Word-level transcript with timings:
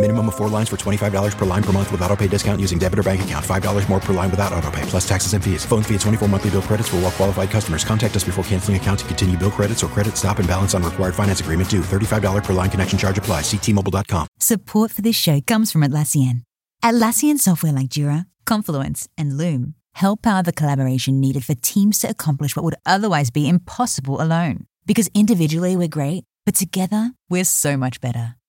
Minimum 0.00 0.28
of 0.28 0.36
four 0.36 0.48
lines 0.48 0.68
for 0.68 0.76
$25 0.76 1.36
per 1.36 1.44
line 1.44 1.62
per 1.62 1.72
month 1.72 1.90
with 1.90 2.00
auto 2.02 2.14
pay 2.14 2.28
discount 2.28 2.60
using 2.60 2.78
debit 2.78 3.00
or 3.00 3.02
bank 3.02 3.22
account. 3.22 3.44
$5 3.44 3.88
more 3.88 3.98
per 3.98 4.12
line 4.12 4.30
without 4.30 4.52
auto 4.52 4.70
pay, 4.70 4.82
plus 4.82 5.06
taxes 5.08 5.32
and 5.32 5.42
fees. 5.42 5.64
Phone 5.66 5.82
fee 5.82 5.96
at 5.96 6.02
24 6.02 6.28
monthly 6.28 6.50
bill 6.50 6.62
credits 6.62 6.88
for 6.88 6.96
all 6.96 7.02
well 7.02 7.10
qualified 7.10 7.50
customers. 7.50 7.84
Contact 7.84 8.14
us 8.14 8.22
before 8.22 8.44
canceling 8.44 8.76
account 8.76 9.00
to 9.00 9.04
continue 9.06 9.36
bill 9.36 9.50
credits 9.50 9.82
or 9.82 9.88
credit 9.88 10.16
stop 10.16 10.38
and 10.38 10.46
balance 10.46 10.72
on 10.72 10.84
required 10.84 11.16
finance 11.16 11.40
agreement 11.40 11.68
due. 11.68 11.80
$35 11.80 12.44
per 12.44 12.52
line 12.52 12.70
connection 12.70 12.96
charge 12.96 13.18
apply. 13.18 13.40
Ctmobile.com. 13.40 14.28
Support 14.38 14.92
for 14.92 15.02
this 15.02 15.16
show 15.16 15.40
comes 15.40 15.72
from 15.72 15.80
Atlassian. 15.80 16.42
Atlassian 16.80 17.38
software 17.38 17.72
like 17.72 17.88
Jira, 17.88 18.26
Confluence, 18.46 19.08
and 19.18 19.36
Loom 19.36 19.74
help 19.94 20.22
power 20.22 20.44
the 20.44 20.52
collaboration 20.52 21.18
needed 21.18 21.44
for 21.44 21.56
teams 21.56 21.98
to 21.98 22.08
accomplish 22.08 22.54
what 22.54 22.64
would 22.64 22.76
otherwise 22.86 23.30
be 23.30 23.48
impossible 23.48 24.22
alone. 24.22 24.64
Because 24.86 25.10
individually 25.12 25.76
we're 25.76 25.88
great, 25.88 26.22
but 26.46 26.54
together 26.54 27.14
we're 27.28 27.42
so 27.42 27.76
much 27.76 28.00
better. 28.00 28.37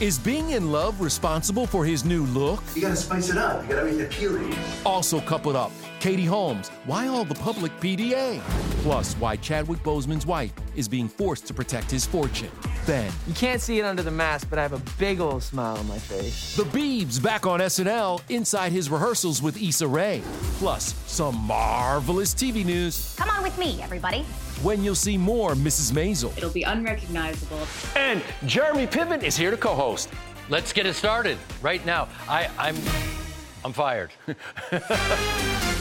Is 0.00 0.18
being 0.18 0.50
in 0.50 0.72
love 0.72 1.00
responsible 1.00 1.66
for 1.66 1.84
his 1.84 2.04
new 2.04 2.24
look? 2.26 2.62
You 2.74 2.82
gotta 2.82 2.96
spice 2.96 3.30
it 3.30 3.38
up. 3.38 3.62
You 3.62 3.74
gotta 3.74 3.86
make 3.86 4.00
it 4.00 4.12
appealing. 4.12 4.54
Also 4.84 5.20
coupled 5.20 5.56
up, 5.56 5.70
Katie 6.00 6.24
Holmes. 6.24 6.68
Why 6.86 7.06
all 7.06 7.24
the 7.24 7.36
public 7.36 7.72
PDA? 7.80 8.40
Plus, 8.82 9.14
why 9.14 9.36
Chadwick 9.36 9.82
Boseman's 9.82 10.26
wife 10.26 10.52
is 10.74 10.88
being 10.88 11.08
forced 11.08 11.46
to 11.46 11.54
protect 11.54 11.90
his 11.90 12.04
fortune. 12.04 12.50
Ben. 12.86 13.10
You 13.26 13.34
can't 13.34 13.60
see 13.60 13.78
it 13.78 13.84
under 13.84 14.02
the 14.02 14.10
mask, 14.10 14.48
but 14.50 14.58
I 14.58 14.62
have 14.62 14.72
a 14.72 14.82
big 14.98 15.20
old 15.20 15.42
smile 15.42 15.76
on 15.76 15.88
my 15.88 15.98
face. 15.98 16.56
The 16.56 16.64
Biebs 16.64 17.22
back 17.22 17.46
on 17.46 17.60
SNL 17.60 18.20
inside 18.28 18.72
his 18.72 18.90
rehearsals 18.90 19.40
with 19.40 19.60
Issa 19.60 19.86
Rae. 19.86 20.22
Plus, 20.58 20.94
some 21.06 21.36
marvelous 21.36 22.34
TV 22.34 22.64
news. 22.64 23.14
Come 23.16 23.30
on 23.30 23.42
with 23.42 23.56
me, 23.56 23.80
everybody. 23.82 24.24
When 24.62 24.82
you'll 24.82 24.94
see 24.94 25.18
more 25.18 25.52
Mrs. 25.52 25.92
Maisel. 25.92 26.36
It'll 26.36 26.50
be 26.50 26.62
unrecognizable. 26.62 27.60
And 27.94 28.22
Jeremy 28.46 28.86
Piven 28.86 29.22
is 29.22 29.36
here 29.36 29.50
to 29.50 29.56
co-host. 29.56 30.08
Let's 30.48 30.72
get 30.72 30.86
it 30.86 30.94
started 30.94 31.38
right 31.60 31.84
now. 31.84 32.08
I, 32.28 32.48
I'm, 32.58 32.76
I'm 33.64 33.72
fired. 33.72 34.12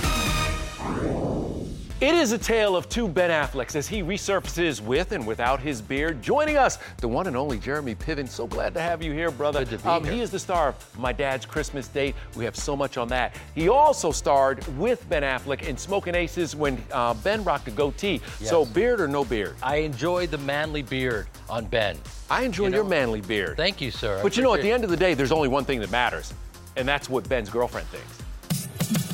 It 2.05 2.13
is 2.13 2.33
a 2.33 2.37
tale 2.37 2.75
of 2.75 2.87
two 2.87 3.07
Ben 3.07 3.31
Afflecks 3.31 3.75
as 3.75 3.87
he 3.87 4.03
resurfaces 4.03 4.79
with 4.79 5.11
and 5.11 5.25
without 5.25 5.59
his 5.59 5.81
beard. 5.81 6.21
Joining 6.21 6.55
us, 6.55 6.77
the 6.97 7.07
one 7.07 7.25
and 7.25 7.35
only 7.35 7.57
Jeremy 7.57 7.95
Piven. 7.95 8.29
So 8.29 8.45
glad 8.45 8.75
to 8.75 8.79
have 8.79 9.01
you 9.01 9.11
here, 9.11 9.31
brother. 9.31 9.65
Good 9.65 9.79
to 9.79 9.83
be 9.83 9.89
um, 9.89 10.03
here. 10.03 10.13
He 10.13 10.21
is 10.21 10.29
the 10.29 10.37
star 10.37 10.67
of 10.67 10.99
My 10.99 11.11
Dad's 11.11 11.47
Christmas 11.47 11.87
Date. 11.87 12.13
We 12.35 12.45
have 12.45 12.55
so 12.55 12.75
much 12.75 12.97
on 12.97 13.07
that. 13.07 13.35
He 13.55 13.69
also 13.69 14.11
starred 14.11 14.63
with 14.77 15.09
Ben 15.09 15.23
Affleck 15.23 15.63
in 15.63 15.77
Smoking 15.77 16.13
Aces 16.13 16.55
when 16.55 16.79
uh, 16.91 17.15
Ben 17.15 17.43
rocked 17.43 17.69
a 17.69 17.71
goatee. 17.71 18.21
Yes. 18.39 18.51
So 18.51 18.65
beard 18.65 19.01
or 19.01 19.07
no 19.07 19.25
beard? 19.25 19.55
I 19.63 19.77
enjoy 19.77 20.27
the 20.27 20.37
manly 20.37 20.83
beard 20.83 21.25
on 21.49 21.65
Ben. 21.65 21.97
I 22.29 22.43
enjoy 22.43 22.65
You 22.65 22.69
know- 22.69 22.77
your 22.77 22.85
manly 22.85 23.21
beard. 23.21 23.57
Thank 23.57 23.81
you, 23.81 23.89
sir. 23.89 24.19
I 24.19 24.21
But 24.21 24.37
you 24.37 24.43
know, 24.43 24.53
at 24.53 24.61
the 24.61 24.71
end 24.71 24.83
of 24.83 24.91
the 24.91 24.97
day, 24.97 25.15
there's 25.15 25.31
only 25.31 25.47
one 25.47 25.65
thing 25.65 25.79
that 25.79 25.89
matters, 25.89 26.35
and 26.75 26.87
that's 26.87 27.09
what 27.09 27.27
Ben's 27.27 27.49
girlfriend 27.49 27.87
thinks. 27.87 28.24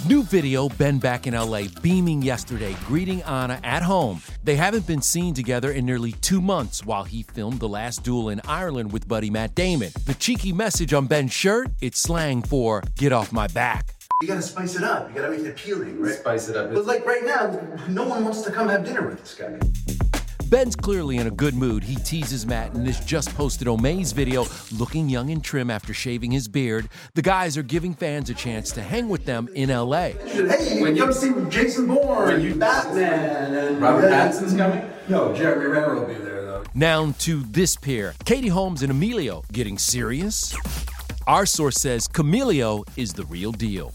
New 0.07 0.23
video 0.23 0.67
Ben 0.67 0.97
back 0.97 1.27
in 1.27 1.35
LA, 1.35 1.65
beaming 1.83 2.23
yesterday, 2.23 2.75
greeting 2.87 3.21
Ana 3.21 3.59
at 3.63 3.83
home. 3.83 4.19
They 4.43 4.55
haven't 4.55 4.87
been 4.87 5.03
seen 5.03 5.35
together 5.35 5.73
in 5.73 5.85
nearly 5.85 6.13
two 6.13 6.41
months 6.41 6.83
while 6.83 7.03
he 7.03 7.21
filmed 7.21 7.59
The 7.59 7.69
Last 7.69 8.03
Duel 8.03 8.29
in 8.29 8.41
Ireland 8.47 8.91
with 8.91 9.07
buddy 9.07 9.29
Matt 9.29 9.53
Damon. 9.53 9.91
The 10.07 10.15
cheeky 10.15 10.53
message 10.53 10.91
on 10.91 11.05
Ben's 11.05 11.33
shirt, 11.33 11.69
it's 11.81 11.99
slang 11.99 12.41
for 12.41 12.81
get 12.97 13.11
off 13.11 13.31
my 13.31 13.45
back. 13.49 13.93
You 14.23 14.27
gotta 14.27 14.41
spice 14.41 14.75
it 14.75 14.83
up. 14.83 15.07
You 15.09 15.15
gotta 15.21 15.29
make 15.29 15.41
it 15.41 15.49
appealing, 15.49 16.01
right? 16.01 16.15
Spice 16.15 16.49
it 16.49 16.57
up. 16.57 16.73
But 16.73 16.87
like 16.87 17.05
right 17.05 17.23
now, 17.23 17.61
no 17.87 18.07
one 18.07 18.23
wants 18.23 18.41
to 18.41 18.51
come 18.51 18.69
have 18.69 18.83
dinner 18.83 19.07
with 19.07 19.19
this 19.19 19.35
guy. 19.35 19.59
Ben's 20.51 20.75
clearly 20.75 21.15
in 21.15 21.27
a 21.27 21.31
good 21.31 21.55
mood. 21.55 21.81
He 21.81 21.95
teases 21.95 22.45
Matt 22.45 22.73
in 22.75 22.83
this 22.83 22.99
just 22.99 23.33
posted 23.35 23.69
Omaze 23.69 24.11
video, 24.13 24.45
looking 24.77 25.07
young 25.07 25.29
and 25.29 25.41
trim 25.41 25.71
after 25.71 25.93
shaving 25.93 26.29
his 26.29 26.49
beard. 26.49 26.89
The 27.13 27.21
guys 27.21 27.57
are 27.57 27.63
giving 27.63 27.93
fans 27.93 28.29
a 28.29 28.33
chance 28.33 28.69
to 28.73 28.81
hang 28.81 29.07
with 29.07 29.23
them 29.23 29.47
in 29.55 29.69
LA. 29.69 30.09
Hey, 30.09 30.75
you 30.75 30.81
When 30.83 30.97
you- 30.97 31.03
come 31.03 31.13
see 31.13 31.31
Jason 31.49 31.87
Bourne, 31.87 32.27
When 32.33 32.41
you- 32.41 32.55
Batman, 32.55 33.53
and 33.53 33.81
Robert 33.81 34.09
Pattinson's 34.09 34.53
coming? 34.53 34.83
No, 35.07 35.33
Jeremy 35.33 35.67
Renner 35.67 35.95
will 35.95 36.05
be 36.05 36.15
there 36.15 36.43
though. 36.43 36.63
Now 36.75 37.15
to 37.19 37.43
this 37.43 37.77
pair 37.77 38.13
Katie 38.25 38.49
Holmes 38.49 38.81
and 38.81 38.91
Emilio 38.91 39.45
getting 39.53 39.77
serious? 39.77 40.53
Our 41.27 41.45
source 41.45 41.77
says 41.77 42.09
Camilio 42.09 42.83
is 42.97 43.13
the 43.13 43.23
real 43.23 43.53
deal. 43.53 43.93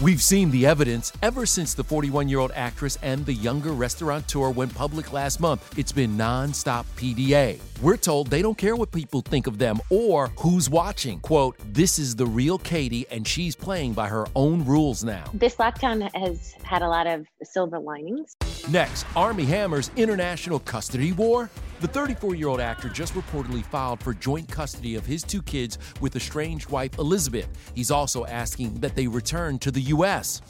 We've 0.00 0.22
seen 0.22 0.50
the 0.50 0.66
evidence 0.66 1.12
ever 1.22 1.46
since 1.46 1.74
the 1.74 1.84
41 1.84 2.28
year 2.28 2.40
old 2.40 2.50
actress 2.56 2.98
and 3.02 3.24
the 3.24 3.34
younger 3.34 3.72
restaurateur 3.72 4.50
went 4.50 4.74
public 4.74 5.12
last 5.12 5.38
month. 5.38 5.78
It's 5.78 5.92
been 5.92 6.16
non 6.16 6.54
stop 6.54 6.86
PDA. 6.96 7.60
We're 7.80 7.96
told 7.96 8.28
they 8.28 8.42
don't 8.42 8.58
care 8.58 8.74
what 8.74 8.90
people 8.90 9.20
think 9.20 9.46
of 9.46 9.58
them 9.58 9.80
or 9.90 10.28
who's 10.38 10.68
watching. 10.68 11.20
Quote, 11.20 11.56
this 11.72 11.98
is 11.98 12.16
the 12.16 12.26
real 12.26 12.58
Katie, 12.58 13.06
and 13.10 13.26
she's 13.26 13.54
playing 13.54 13.92
by 13.92 14.08
her 14.08 14.26
own 14.34 14.64
rules 14.64 15.04
now. 15.04 15.24
This 15.34 15.56
lockdown 15.56 16.08
has 16.16 16.54
had 16.64 16.82
a 16.82 16.88
lot 16.88 17.06
of 17.06 17.26
silver 17.42 17.78
linings. 17.78 18.36
Next, 18.70 19.04
Armie 19.14 19.44
Hammer's 19.44 19.90
international 19.96 20.60
custody 20.60 21.12
war. 21.12 21.50
The 21.82 21.88
34 21.88 22.36
year 22.36 22.46
old 22.46 22.60
actor 22.60 22.88
just 22.88 23.12
reportedly 23.14 23.64
filed 23.64 24.00
for 24.00 24.14
joint 24.14 24.48
custody 24.48 24.94
of 24.94 25.04
his 25.04 25.24
two 25.24 25.42
kids 25.42 25.78
with 26.00 26.14
estranged 26.14 26.70
wife 26.70 26.96
Elizabeth. 26.96 27.48
He's 27.74 27.90
also 27.90 28.24
asking 28.24 28.74
that 28.74 28.94
they 28.94 29.08
return 29.08 29.58
to 29.58 29.72
the 29.72 29.80
U.S. 29.80 30.40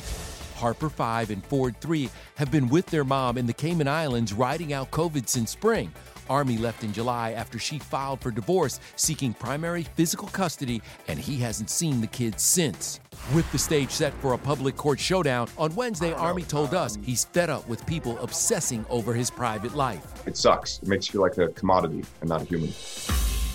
Harper 0.56 0.90
5 0.90 1.30
and 1.30 1.42
Ford 1.46 1.74
3 1.80 2.10
have 2.34 2.50
been 2.50 2.68
with 2.68 2.84
their 2.84 3.02
mom 3.02 3.38
in 3.38 3.46
the 3.46 3.52
Cayman 3.54 3.88
Islands 3.88 4.34
riding 4.34 4.74
out 4.74 4.90
COVID 4.90 5.26
since 5.26 5.50
spring. 5.50 5.90
Armie 6.28 6.58
left 6.58 6.84
in 6.84 6.92
July 6.92 7.32
after 7.32 7.58
she 7.58 7.78
filed 7.78 8.20
for 8.20 8.30
divorce, 8.30 8.80
seeking 8.96 9.32
primary 9.34 9.82
physical 9.82 10.28
custody, 10.28 10.82
and 11.08 11.18
he 11.18 11.36
hasn't 11.36 11.70
seen 11.70 12.00
the 12.00 12.06
kids 12.06 12.42
since. 12.42 13.00
With 13.34 13.50
the 13.52 13.58
stage 13.58 13.90
set 13.90 14.12
for 14.14 14.32
a 14.32 14.38
public 14.38 14.76
court 14.76 14.98
showdown, 14.98 15.48
on 15.58 15.74
Wednesday, 15.74 16.12
Armie 16.12 16.42
told 16.42 16.74
us 16.74 16.98
he's 17.02 17.24
fed 17.24 17.50
up 17.50 17.68
with 17.68 17.86
people 17.86 18.18
obsessing 18.18 18.84
over 18.90 19.14
his 19.14 19.30
private 19.30 19.74
life. 19.74 20.26
It 20.26 20.36
sucks. 20.36 20.78
It 20.82 20.88
makes 20.88 21.08
you 21.08 21.12
feel 21.12 21.22
like 21.22 21.38
a 21.38 21.48
commodity 21.48 22.04
and 22.20 22.28
not 22.28 22.42
a 22.42 22.44
human. 22.44 22.72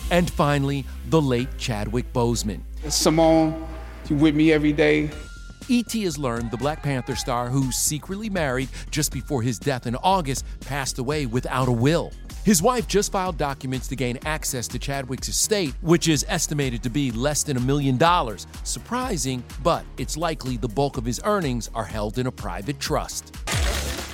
And 0.10 0.30
finally, 0.30 0.86
the 1.10 1.22
late 1.22 1.50
Chadwick 1.58 2.12
Boseman. 2.14 2.62
Simone, 2.90 3.68
you 4.10 4.16
with 4.16 4.36
me 4.36 4.54
every 4.54 4.72
day. 4.72 5.10
E.T. 5.70 6.02
has 6.04 6.18
learned 6.18 6.50
the 6.50 6.58
Black 6.58 6.82
Panther 6.82 7.16
star 7.16 7.50
who 7.50 7.74
secretly 7.74 8.30
married 8.30 8.70
just 8.90 9.12
before 9.12 9.42
his 9.42 9.60
death 9.60 9.86
in 9.86 9.98
August 9.98 10.46
passed 10.62 10.98
away 10.98 11.26
without 11.26 11.68
a 11.68 11.72
will. 11.74 12.14
His 12.48 12.62
wife 12.62 12.88
just 12.88 13.12
filed 13.12 13.38
documents 13.38 13.90
to 13.90 13.98
gain 13.98 14.20
access 14.26 14.70
to 14.70 14.80
Chadwick's 14.80 15.28
estate, 15.28 15.74
which 15.82 16.08
is 16.08 16.26
estimated 16.30 16.82
to 16.84 16.90
be 16.90 17.12
less 17.12 17.44
than 17.44 17.58
a 17.58 17.60
million 17.60 17.98
dollars. 17.98 18.48
Surprising, 18.64 19.44
but 19.64 19.84
it's 19.98 20.16
likely 20.16 20.56
the 20.56 20.70
bulk 20.70 20.96
of 20.96 21.04
his 21.04 21.20
earnings 21.26 21.70
are 21.76 21.84
held 21.84 22.18
in 22.20 22.28
a 22.28 22.32
private 22.32 22.80
trust. 22.80 23.36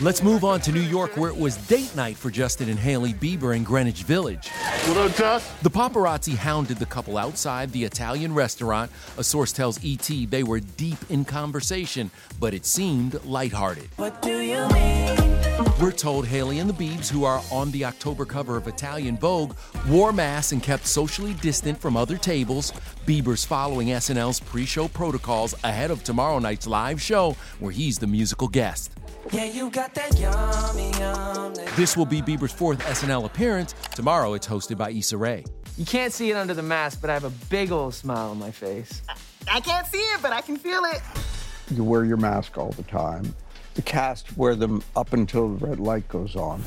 Let's 0.04 0.22
move 0.22 0.44
on 0.44 0.60
to 0.62 0.74
New 0.74 0.82
York, 0.82 1.16
where 1.16 1.30
it 1.30 1.38
was 1.38 1.56
date 1.56 1.96
night 1.96 2.18
for 2.18 2.30
Justin 2.30 2.68
and 2.68 2.78
Hailey 2.78 3.14
Bieber 3.14 3.56
in 3.56 3.64
Greenwich 3.64 4.04
Village. 4.04 4.50
What 4.50 4.98
up, 4.98 5.16
Jess? 5.16 5.50
The 5.62 5.70
paparazzi 5.70 6.36
hounded 6.36 6.76
the 6.76 6.86
couple 6.86 7.18
outside 7.18 7.72
the 7.72 7.86
Italian 7.86 8.34
restaurant. 8.34 8.92
A 9.18 9.24
source 9.24 9.54
tells 9.54 9.80
ET 9.82 10.10
they 10.30 10.44
were 10.44 10.60
deep 10.60 10.98
in 11.10 11.24
conversation, 11.24 12.12
but 12.38 12.54
it 12.54 12.66
seemed 12.66 13.24
lighthearted. 13.24 13.88
What 13.96 14.22
do 14.22 14.42
you 14.42 14.68
mean? 14.74 15.16
We're 15.82 15.94
told 15.94 16.28
Hailey 16.28 16.60
and 16.60 16.70
the 16.70 16.74
Biebs, 16.74 17.10
who 17.10 17.24
are 17.24 17.42
on 17.50 17.72
the 17.72 17.86
October 17.86 18.26
cover 18.26 18.58
of 18.58 18.68
Italian 18.68 19.18
Vogue, 19.18 19.56
wore 19.88 20.12
masks 20.12 20.52
and 20.52 20.62
kept 20.62 20.86
socially 20.86 21.34
distant 21.36 21.80
from 21.80 21.96
other 21.96 22.18
tables. 22.18 22.74
Bieber's 23.06 23.46
following 23.46 23.88
SNL's 23.88 24.42
pre 24.42 24.66
show 24.66 24.90
protocols 24.90 25.56
ahead 25.64 25.92
of 25.92 26.04
tomorrow 26.04 26.40
night's 26.40 26.68
live 26.68 27.02
show, 27.02 27.38
where 27.62 27.72
he's 27.72 28.00
the 28.00 28.08
musical 28.08 28.50
guest. 28.50 28.92
Yeah, 29.32 29.46
you 29.46 29.70
got 29.70 29.94
that 29.96 30.20
yummy, 30.20 30.92
yum. 31.00 31.54
This 31.76 31.96
will 31.96 32.06
be 32.06 32.22
Bieber's 32.22 32.52
fourth 32.52 32.80
SNL 32.80 33.26
appearance. 33.26 33.74
Tomorrow 33.96 34.34
it's 34.34 34.46
hosted 34.46 34.78
by 34.78 34.92
Issa 34.92 35.18
Rae. 35.18 35.46
You 35.78 35.86
can't 35.86 36.12
see 36.12 36.30
it 36.30 36.36
under 36.36 36.54
the 36.54 36.62
mask, 36.62 37.00
but 37.02 37.10
I 37.10 37.14
have 37.14 37.24
a 37.24 37.32
big 37.50 37.72
old 37.72 37.94
smile 37.94 38.32
on 38.32 38.38
my 38.38 38.52
face. 38.52 39.02
I 39.52 39.60
can't 39.62 39.88
see 39.88 39.98
it, 39.98 40.22
but 40.22 40.34
I 40.34 40.42
can 40.42 40.58
feel 40.58 40.84
it. 40.86 41.02
You 41.72 41.84
wear 41.84 42.04
your 42.06 42.18
mask 42.18 42.58
all 42.58 42.72
the 42.72 42.84
time. 42.84 43.34
The 43.76 43.82
cast 43.82 44.38
wear 44.38 44.56
them 44.56 44.84
up 44.96 45.14
until 45.14 45.56
the 45.56 45.66
red 45.66 45.80
light 45.80 46.08
goes 46.10 46.36
on. 46.36 46.62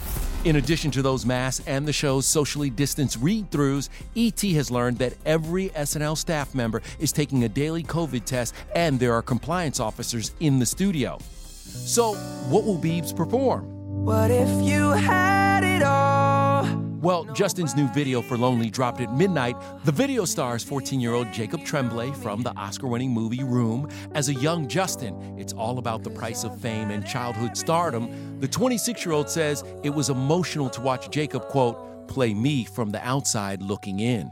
In 0.44 0.56
addition 0.56 0.91
to 0.93 1.02
those 1.02 1.25
masks 1.25 1.64
and 1.69 1.87
the 1.87 1.93
show's 1.93 2.26
socially 2.26 2.70
distanced 2.70 3.19
read 3.20 3.50
throughs, 3.50 3.91
ET 4.17 4.41
has 4.55 4.70
learned 4.70 4.99
that 4.99 5.14
every 5.25 5.69
SNL 5.70 6.17
staff 6.17 6.55
member 6.55 6.82
is 6.99 7.12
taking 7.12 7.44
a 7.44 7.49
daily 7.49 7.85
COVID 7.85 8.25
test 8.25 8.55
and 8.75 8.99
there 8.99 9.12
are 9.12 9.23
compliance 9.23 9.79
officers 9.79 10.32
in 10.41 10.59
the 10.59 10.67
studio. 10.67 11.19
So, 11.67 12.15
what 12.49 12.65
will 12.65 12.79
Biebs 12.79 13.15
perform? 13.15 13.65
What 14.05 14.31
if 14.31 14.49
you 14.63 14.91
had 14.91 15.65
it 15.65 15.83
all? 15.83 16.65
Well, 17.01 17.25
Justin's 17.35 17.77
new 17.77 17.89
video 17.89 18.23
for 18.23 18.37
Lonely 18.37 18.71
dropped 18.71 19.01
at 19.01 19.13
midnight. 19.13 19.57
The 19.85 19.93
video 19.93 20.25
stars 20.25 20.65
14 20.65 21.01
year 21.01 21.13
old 21.13 21.33
Jacob 21.33 21.65
Tremblay 21.65 22.13
from 22.13 22.43
the 22.43 22.53
Oscar 22.57 22.87
winning 22.87 23.11
movie 23.11 23.45
Room. 23.45 23.89
As 24.15 24.29
a 24.29 24.35
young 24.35 24.67
Justin, 24.67 25.37
it's 25.39 25.53
all 25.53 25.79
about 25.79 26.03
the 26.03 26.11
price 26.11 26.45
of 26.45 26.59
fame 26.61 26.91
and 26.91 27.07
childhood 27.07 27.57
stardom. 27.57 28.41
The 28.41 28.49
26 28.49 29.05
year 29.05 29.12
old 29.12 29.29
says 29.29 29.62
it 29.83 29.91
was 29.91 30.09
emotional 30.11 30.71
to 30.71 30.81
watch 30.81 31.11
Jacob, 31.11 31.49
quote, 31.49 32.09
play 32.09 32.33
me 32.33 32.65
from 32.65 32.91
the 32.91 33.05
outside 33.07 33.62
looking 33.62 34.01
in. 34.01 34.31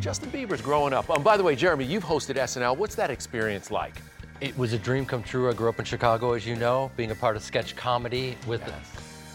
Justin 0.00 0.30
Bieber's 0.30 0.62
growing 0.62 0.92
up. 0.92 1.08
Um, 1.10 1.22
by 1.22 1.36
the 1.36 1.42
way, 1.42 1.54
Jeremy, 1.54 1.84
you've 1.84 2.04
hosted 2.04 2.36
SNL. 2.36 2.76
What's 2.76 2.94
that 2.94 3.10
experience 3.10 3.70
like? 3.70 4.00
It 4.40 4.56
was 4.56 4.72
a 4.72 4.78
dream 4.78 5.04
come 5.04 5.22
true. 5.22 5.50
I 5.50 5.52
grew 5.52 5.68
up 5.68 5.78
in 5.78 5.84
Chicago, 5.84 6.32
as 6.32 6.46
you 6.46 6.56
know, 6.56 6.90
being 6.96 7.10
a 7.10 7.14
part 7.14 7.36
of 7.36 7.42
sketch 7.42 7.76
comedy 7.76 8.38
with 8.46 8.62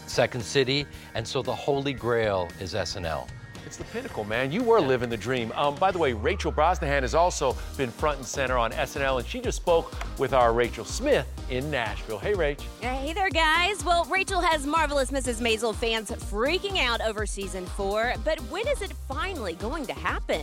Second 0.08 0.42
City, 0.42 0.84
and 1.14 1.26
so 1.26 1.42
the 1.42 1.54
holy 1.54 1.92
grail 1.92 2.48
is 2.60 2.74
SNL. 2.74 3.28
It's 3.64 3.76
the 3.76 3.84
pinnacle, 3.84 4.24
man. 4.24 4.50
You 4.50 4.64
were 4.64 4.80
living 4.80 5.08
the 5.08 5.16
dream. 5.16 5.52
Um, 5.54 5.76
by 5.76 5.92
the 5.92 5.98
way, 5.98 6.12
Rachel 6.12 6.52
Brosnahan 6.52 7.02
has 7.02 7.14
also 7.14 7.56
been 7.76 7.90
front 7.90 8.18
and 8.18 8.26
center 8.26 8.58
on 8.58 8.72
SNL, 8.72 9.18
and 9.18 9.26
she 9.26 9.40
just 9.40 9.56
spoke 9.56 9.92
with 10.18 10.32
our 10.32 10.52
Rachel 10.52 10.84
Smith 10.84 11.26
in 11.50 11.70
Nashville. 11.70 12.18
Hey, 12.18 12.32
Rach. 12.32 12.60
Hey 12.80 13.12
there, 13.12 13.30
guys. 13.30 13.84
Well, 13.84 14.04
Rachel 14.06 14.40
has 14.40 14.66
Marvelous 14.66 15.12
Mrs. 15.12 15.40
Maisel 15.40 15.74
fans 15.74 16.10
freaking 16.10 16.78
out 16.78 17.00
over 17.00 17.26
season 17.26 17.64
four, 17.66 18.14
but 18.24 18.40
when 18.50 18.66
is 18.68 18.82
it 18.82 18.92
finally 19.08 19.54
going 19.54 19.86
to 19.86 19.94
happen? 19.94 20.42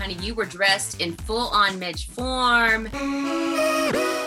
Honey, 0.00 0.16
you 0.22 0.34
were 0.34 0.46
dressed 0.46 1.02
in 1.02 1.14
full 1.14 1.48
on 1.48 1.78
Midge 1.78 2.08
form. 2.08 2.88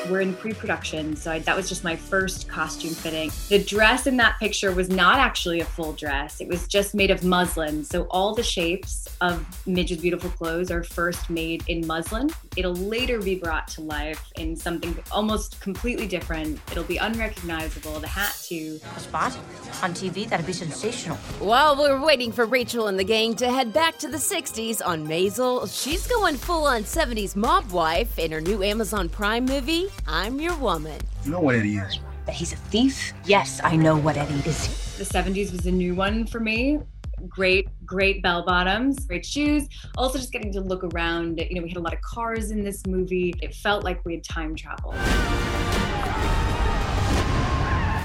We're 0.07 0.21
in 0.21 0.35
pre-production, 0.35 1.15
so 1.15 1.31
I, 1.31 1.39
that 1.39 1.55
was 1.55 1.67
just 1.67 1.83
my 1.83 1.95
first 1.95 2.47
costume 2.47 2.93
fitting. 2.93 3.31
The 3.49 3.57
dress 3.57 4.05
in 4.05 4.15
that 4.17 4.37
picture 4.39 4.71
was 4.71 4.89
not 4.89 5.17
actually 5.17 5.61
a 5.61 5.65
full 5.65 5.93
dress. 5.93 6.41
It 6.41 6.47
was 6.47 6.67
just 6.67 6.93
made 6.93 7.09
of 7.09 7.23
muslin. 7.23 7.83
So 7.83 8.03
all 8.11 8.35
the 8.35 8.43
shapes 8.43 9.07
of 9.19 9.43
Midge's 9.65 9.97
beautiful 9.97 10.29
clothes 10.29 10.69
are 10.69 10.83
first 10.83 11.31
made 11.31 11.63
in 11.67 11.87
muslin. 11.87 12.29
It'll 12.55 12.75
later 12.75 13.19
be 13.19 13.35
brought 13.35 13.67
to 13.69 13.81
life 13.81 14.31
in 14.37 14.55
something 14.55 14.95
almost 15.11 15.59
completely 15.59 16.07
different. 16.07 16.59
It'll 16.71 16.83
be 16.83 16.97
unrecognizable. 16.97 17.99
The 17.99 18.07
hat 18.07 18.37
too. 18.43 18.79
A 18.95 18.99
spot 18.99 19.37
on 19.81 19.93
TV 19.93 20.29
that'd 20.29 20.45
be 20.45 20.53
sensational. 20.53 21.17
While 21.39 21.75
we're 21.75 22.03
waiting 22.03 22.31
for 22.31 22.45
Rachel 22.45 22.87
and 22.87 22.99
the 22.99 23.03
gang 23.03 23.35
to 23.37 23.51
head 23.51 23.73
back 23.73 23.97
to 23.99 24.07
the 24.07 24.17
60s 24.17 24.85
on 24.85 25.07
Maisel, 25.07 25.67
she's 25.67 26.05
going 26.07 26.35
full 26.35 26.65
on 26.65 26.83
70s 26.83 27.35
mob 27.35 27.71
wife 27.71 28.19
in 28.19 28.31
her 28.31 28.41
new 28.41 28.63
Amazon 28.63 29.09
Prime 29.09 29.45
movie, 29.45 29.87
I'm 30.07 30.39
Your 30.39 30.55
Woman. 30.57 30.99
You 31.25 31.31
know 31.31 31.39
what 31.39 31.55
Eddie 31.55 31.77
is? 31.77 31.99
That 32.25 32.35
he's 32.35 32.53
a 32.53 32.57
thief? 32.57 33.13
Yes, 33.25 33.59
I 33.63 33.75
know 33.75 33.97
what 33.97 34.15
Eddie 34.15 34.47
is. 34.47 34.97
The 34.97 35.03
70s 35.03 35.51
was 35.51 35.65
a 35.65 35.71
new 35.71 35.95
one 35.95 36.25
for 36.27 36.39
me. 36.39 36.79
Great, 37.27 37.67
great 37.85 38.21
bell 38.21 38.43
bottoms, 38.45 39.05
great 39.05 39.25
shoes. 39.25 39.67
Also, 39.97 40.17
just 40.17 40.31
getting 40.31 40.51
to 40.53 40.61
look 40.61 40.83
around. 40.83 41.39
You 41.39 41.55
know, 41.55 41.61
we 41.61 41.69
had 41.69 41.77
a 41.77 41.81
lot 41.81 41.93
of 41.93 42.01
cars 42.01 42.51
in 42.51 42.63
this 42.63 42.85
movie. 42.85 43.33
It 43.41 43.53
felt 43.55 43.83
like 43.83 44.03
we 44.05 44.15
had 44.15 44.23
time 44.23 44.55
travel. 44.55 44.93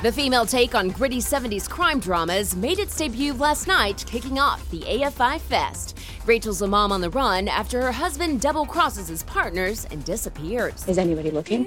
The 0.01 0.13
female 0.13 0.47
take 0.47 0.77
on 0.77 0.91
gritty 0.91 1.19
70s 1.19 1.69
crime 1.69 1.99
dramas 1.99 2.55
made 2.55 2.79
its 2.79 2.97
debut 2.97 3.33
last 3.33 3.67
night, 3.67 4.05
kicking 4.07 4.39
off 4.39 4.71
the 4.71 4.83
AFI 4.83 5.41
Fest. 5.41 5.99
Rachel's 6.25 6.63
a 6.63 6.69
mom 6.69 6.93
on 6.93 7.01
the 7.01 7.11
run 7.11 7.49
after 7.49 7.83
her 7.83 7.91
husband 7.91 8.41
double 8.41 8.65
crosses 8.65 9.09
his 9.09 9.25
partners 9.25 9.89
and 9.91 10.05
disappears. 10.05 10.87
Is 10.87 10.99
anybody 10.99 11.33
looking? 11.33 11.67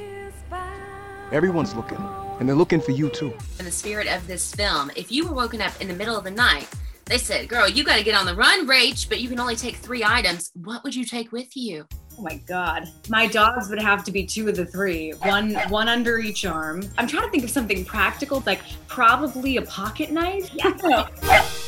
Everyone's 1.34 1.74
looking, 1.76 1.98
and 2.40 2.48
they're 2.48 2.56
looking 2.56 2.80
for 2.80 2.92
you 2.92 3.10
too. 3.10 3.34
In 3.60 3.66
the 3.66 3.72
spirit 3.72 4.08
of 4.08 4.26
this 4.28 4.54
film, 4.56 4.92
if 4.96 5.12
you 5.12 5.28
were 5.28 5.34
woken 5.34 5.60
up 5.60 5.74
in 5.82 5.90
the 5.90 5.94
middle 5.94 6.16
of 6.18 6.24
the 6.24 6.32
night, 6.32 6.70
they 7.12 7.18
said, 7.18 7.50
Girl, 7.50 7.68
you 7.68 7.84
got 7.84 7.98
to 7.98 8.04
get 8.04 8.16
on 8.16 8.26
the 8.26 8.34
run, 8.34 8.66
Rach, 8.66 9.10
but 9.10 9.20
you 9.20 9.28
can 9.28 9.40
only 9.40 9.56
take 9.56 9.76
three 9.76 10.04
items. 10.04 10.52
What 10.56 10.84
would 10.84 10.96
you 10.96 11.04
take 11.04 11.32
with 11.32 11.58
you? 11.58 11.86
Oh 12.18 12.22
my 12.22 12.38
god. 12.48 12.90
My 13.10 13.28
dogs 13.28 13.70
would 13.70 13.82
have 13.82 14.04
to 14.06 14.12
be 14.12 14.26
two 14.26 14.48
of 14.48 14.56
the 14.56 14.66
three. 14.66 15.12
One 15.24 15.56
one 15.70 15.90
under 15.90 16.20
each 16.20 16.46
arm. 16.46 16.84
I'm 16.98 17.08
trying 17.08 17.24
to 17.24 17.30
think 17.30 17.44
of 17.44 17.50
something 17.50 17.84
practical, 17.84 18.44
like 18.46 18.62
probably 18.88 19.58
a 19.58 19.62
pocket 19.64 20.12
knife. 20.12 20.50
Yeah. 20.54 21.08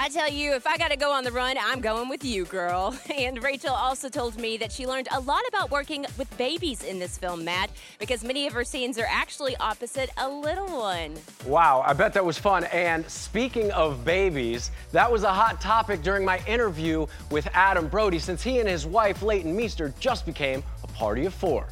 I 0.00 0.08
tell 0.08 0.30
you, 0.30 0.54
if 0.54 0.64
I 0.64 0.78
got 0.78 0.92
to 0.92 0.96
go 0.96 1.10
on 1.10 1.24
the 1.24 1.32
run, 1.32 1.56
I'm 1.60 1.80
going 1.80 2.08
with 2.08 2.24
you, 2.24 2.44
girl. 2.44 2.96
And 3.18 3.42
Rachel 3.42 3.74
also 3.74 4.08
told 4.08 4.38
me 4.38 4.56
that 4.58 4.70
she 4.70 4.86
learned 4.86 5.08
a 5.10 5.18
lot 5.18 5.40
about 5.48 5.72
working 5.72 6.06
with 6.16 6.34
babies 6.38 6.84
in 6.84 7.00
this 7.00 7.18
film, 7.18 7.44
Matt, 7.44 7.68
because 7.98 8.22
many 8.22 8.46
of 8.46 8.52
her 8.52 8.62
scenes 8.62 8.96
are 8.96 9.08
actually 9.10 9.56
opposite 9.56 10.08
a 10.18 10.28
little 10.28 10.68
one. 10.68 11.14
Wow, 11.44 11.82
I 11.84 11.94
bet 11.94 12.12
that 12.14 12.24
was 12.24 12.38
fun. 12.38 12.62
And 12.64 13.04
speaking 13.10 13.72
of 13.72 14.04
babies, 14.04 14.70
that 14.92 15.10
was 15.10 15.24
a 15.24 15.32
hot 15.32 15.60
topic 15.60 16.02
during 16.02 16.24
my 16.24 16.38
interview 16.46 17.06
with 17.32 17.48
Adam 17.54 17.88
Brody 17.88 18.20
since 18.20 18.40
he 18.40 18.60
and 18.60 18.68
his 18.68 18.86
wife, 18.86 19.22
Leighton 19.22 19.56
Meester, 19.56 19.92
just 19.98 20.24
became 20.24 20.62
a 20.84 20.86
party 20.86 21.26
of 21.26 21.34
four. 21.34 21.66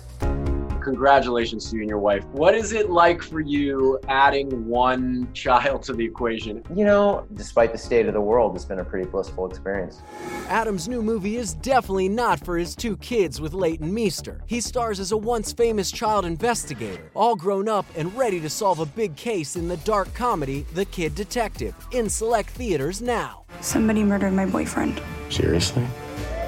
Congratulations 0.86 1.68
to 1.68 1.74
you 1.74 1.82
and 1.82 1.90
your 1.90 1.98
wife. 1.98 2.24
What 2.26 2.54
is 2.54 2.70
it 2.70 2.90
like 2.90 3.20
for 3.20 3.40
you 3.40 3.98
adding 4.06 4.68
one 4.68 5.28
child 5.34 5.82
to 5.82 5.92
the 5.92 6.04
equation? 6.04 6.62
You 6.72 6.84
know, 6.84 7.26
despite 7.34 7.72
the 7.72 7.78
state 7.78 8.06
of 8.06 8.14
the 8.14 8.20
world, 8.20 8.54
it's 8.54 8.64
been 8.64 8.78
a 8.78 8.84
pretty 8.84 9.10
blissful 9.10 9.50
experience. 9.50 10.00
Adam's 10.46 10.86
new 10.86 11.02
movie 11.02 11.38
is 11.38 11.54
definitely 11.54 12.08
not 12.08 12.38
for 12.38 12.56
his 12.56 12.76
two 12.76 12.96
kids 12.98 13.40
with 13.40 13.52
Leighton 13.52 13.92
Meester. 13.92 14.40
He 14.46 14.60
stars 14.60 15.00
as 15.00 15.10
a 15.10 15.16
once 15.16 15.52
famous 15.52 15.90
child 15.90 16.24
investigator, 16.24 17.10
all 17.16 17.34
grown 17.34 17.68
up 17.68 17.86
and 17.96 18.16
ready 18.16 18.38
to 18.38 18.48
solve 18.48 18.78
a 18.78 18.86
big 18.86 19.16
case 19.16 19.56
in 19.56 19.66
the 19.66 19.78
dark 19.78 20.14
comedy 20.14 20.66
The 20.74 20.84
Kid 20.84 21.16
Detective, 21.16 21.74
in 21.90 22.08
select 22.08 22.50
theaters 22.50 23.02
now. 23.02 23.44
Somebody 23.60 24.04
murdered 24.04 24.34
my 24.34 24.46
boyfriend. 24.46 25.02
Seriously? 25.30 25.84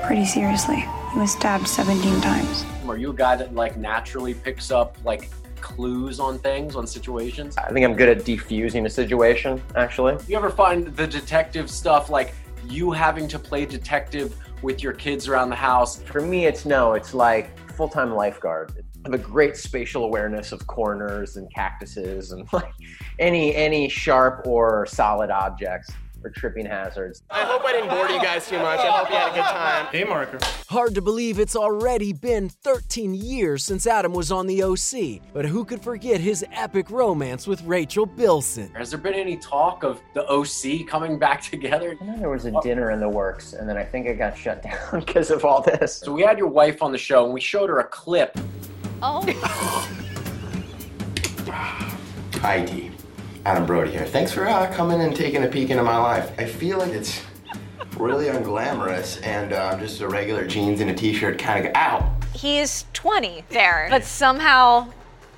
Pretty 0.05 0.25
seriously. 0.25 0.85
He 1.13 1.19
was 1.19 1.33
stabbed 1.33 1.67
17 1.67 2.21
times. 2.21 2.65
Are 2.91 2.97
you 2.97 3.11
a 3.11 3.15
guy 3.15 3.37
that 3.37 3.55
like 3.55 3.77
naturally 3.77 4.35
picks 4.35 4.71
up 4.71 4.97
like 5.05 5.31
clues 5.61 6.21
on 6.21 6.39
things, 6.39 6.77
on 6.77 6.87
situations? 6.87 7.57
I 7.57 7.71
think 7.73 7.85
I'm 7.85 7.95
good 7.95 8.09
at 8.09 8.25
defusing 8.25 8.87
a 8.87 8.91
situation, 8.91 9.63
actually. 9.77 10.17
You 10.27 10.37
ever 10.37 10.51
find 10.51 10.87
the 10.87 11.07
detective 11.07 11.71
stuff 11.71 12.11
like 12.11 12.35
you 12.69 12.91
having 12.91 13.29
to 13.29 13.39
play 13.39 13.67
detective 13.67 14.37
with 14.63 14.83
your 14.83 14.93
kids 14.93 15.29
around 15.29 15.51
the 15.51 15.57
house? 15.57 16.01
For 16.03 16.21
me, 16.21 16.47
it's 16.47 16.65
no, 16.65 16.95
it's 16.95 17.15
like 17.15 17.57
full 17.73 17.89
time 17.89 18.15
lifeguard. 18.15 18.73
I 19.05 19.11
have 19.11 19.15
a 19.15 19.23
great 19.23 19.57
spatial 19.57 20.05
awareness 20.05 20.53
of 20.53 20.67
corners 20.67 21.37
and 21.37 21.53
cactuses 21.55 22.33
and 22.33 22.49
like 22.53 22.73
any 23.19 23.55
any 23.55 23.89
sharp 23.89 24.47
or 24.47 24.87
solid 24.87 25.31
objects. 25.31 25.93
For 26.21 26.31
tripping 26.31 26.67
hazards. 26.67 27.23
I 27.31 27.45
hope 27.45 27.63
I 27.65 27.73
didn't 27.73 27.91
bore 27.91 28.09
you 28.09 28.21
guys 28.23 28.49
too 28.49 28.59
much. 28.59 28.81
I 28.81 28.91
hope 28.91 29.09
you 29.11 29.17
had 29.17 29.31
a 29.33 29.35
good 29.35 29.45
time. 29.45 29.87
Hey, 29.93 30.05
marker. 30.05 30.39
Hard 30.69 30.95
to 30.95 31.03
believe 31.03 31.39
it's 31.39 31.57
already 31.57 32.13
been 32.13 32.49
13 32.49 33.15
years 33.15 33.65
since 33.65 33.87
Adam 33.87 34.13
was 34.13 34.31
on 34.33 34.47
the 34.47 34.63
OC, 34.63 35.23
but 35.33 35.45
who 35.45 35.65
could 35.65 35.83
forget 35.83 36.21
his 36.21 36.45
epic 36.53 36.91
romance 36.91 37.47
with 37.47 37.63
Rachel 37.65 38.07
Bilson? 38.07 38.71
Has 38.75 38.91
there 38.91 38.99
been 38.99 39.15
any 39.15 39.37
talk 39.37 39.85
of 39.85 40.01
the 40.15 40.27
OC 40.29 40.87
coming 40.89 41.19
back 41.19 41.43
together? 41.51 41.97
I 42.01 42.05
know 42.05 42.19
there 42.19 42.31
was 42.31 42.45
a 42.45 42.53
dinner 42.63 42.91
in 42.91 43.01
the 43.01 43.09
works, 43.09 43.53
and 43.53 43.69
then 43.69 43.77
I 43.77 43.85
think 43.85 44.07
it 44.07 44.19
got 44.19 44.37
shut 44.37 44.63
down 44.69 45.01
because 45.01 45.31
of 45.31 45.45
all 45.45 45.63
this. 45.63 45.95
So 45.97 46.13
we 46.13 46.23
had 46.23 46.39
your 46.39 46.49
wife 46.49 46.83
on 46.83 46.93
the 46.93 46.99
show, 46.99 47.25
and 47.25 47.33
we 47.33 47.41
showed 47.41 47.71
her 47.71 47.79
a 47.81 47.85
clip. 47.85 48.37
Oh. 49.03 49.23
Hi, 52.41 52.65
D. 52.65 52.88
Adam 53.49 53.65
Brody 53.65 53.91
here. 53.93 54.05
Thanks 54.05 54.31
for 54.31 54.47
uh, 54.47 54.71
coming 54.75 55.01
and 55.01 55.17
taking 55.17 55.43
a 55.43 55.49
peek 55.49 55.71
into 55.71 55.83
my 55.83 55.97
life. 55.97 56.39
I 56.39 56.45
feel 56.45 56.77
like 56.77 56.93
it's 56.93 57.23
really 57.97 58.27
unglamorous, 58.27 59.25
and 59.25 59.55
uh, 59.55 59.75
just 59.79 60.03
a 60.03 60.07
regular 60.09 60.47
jeans 60.47 60.83
and 60.83 60.91
a 60.91 60.95
t-shirt 60.95 61.39
kind 61.39 61.65
of. 61.67 61.73
Ow! 61.75 62.13
He 62.35 62.59
is 62.59 62.85
20 62.93 63.45
there, 63.49 63.87
but 63.89 64.05
somehow 64.05 64.89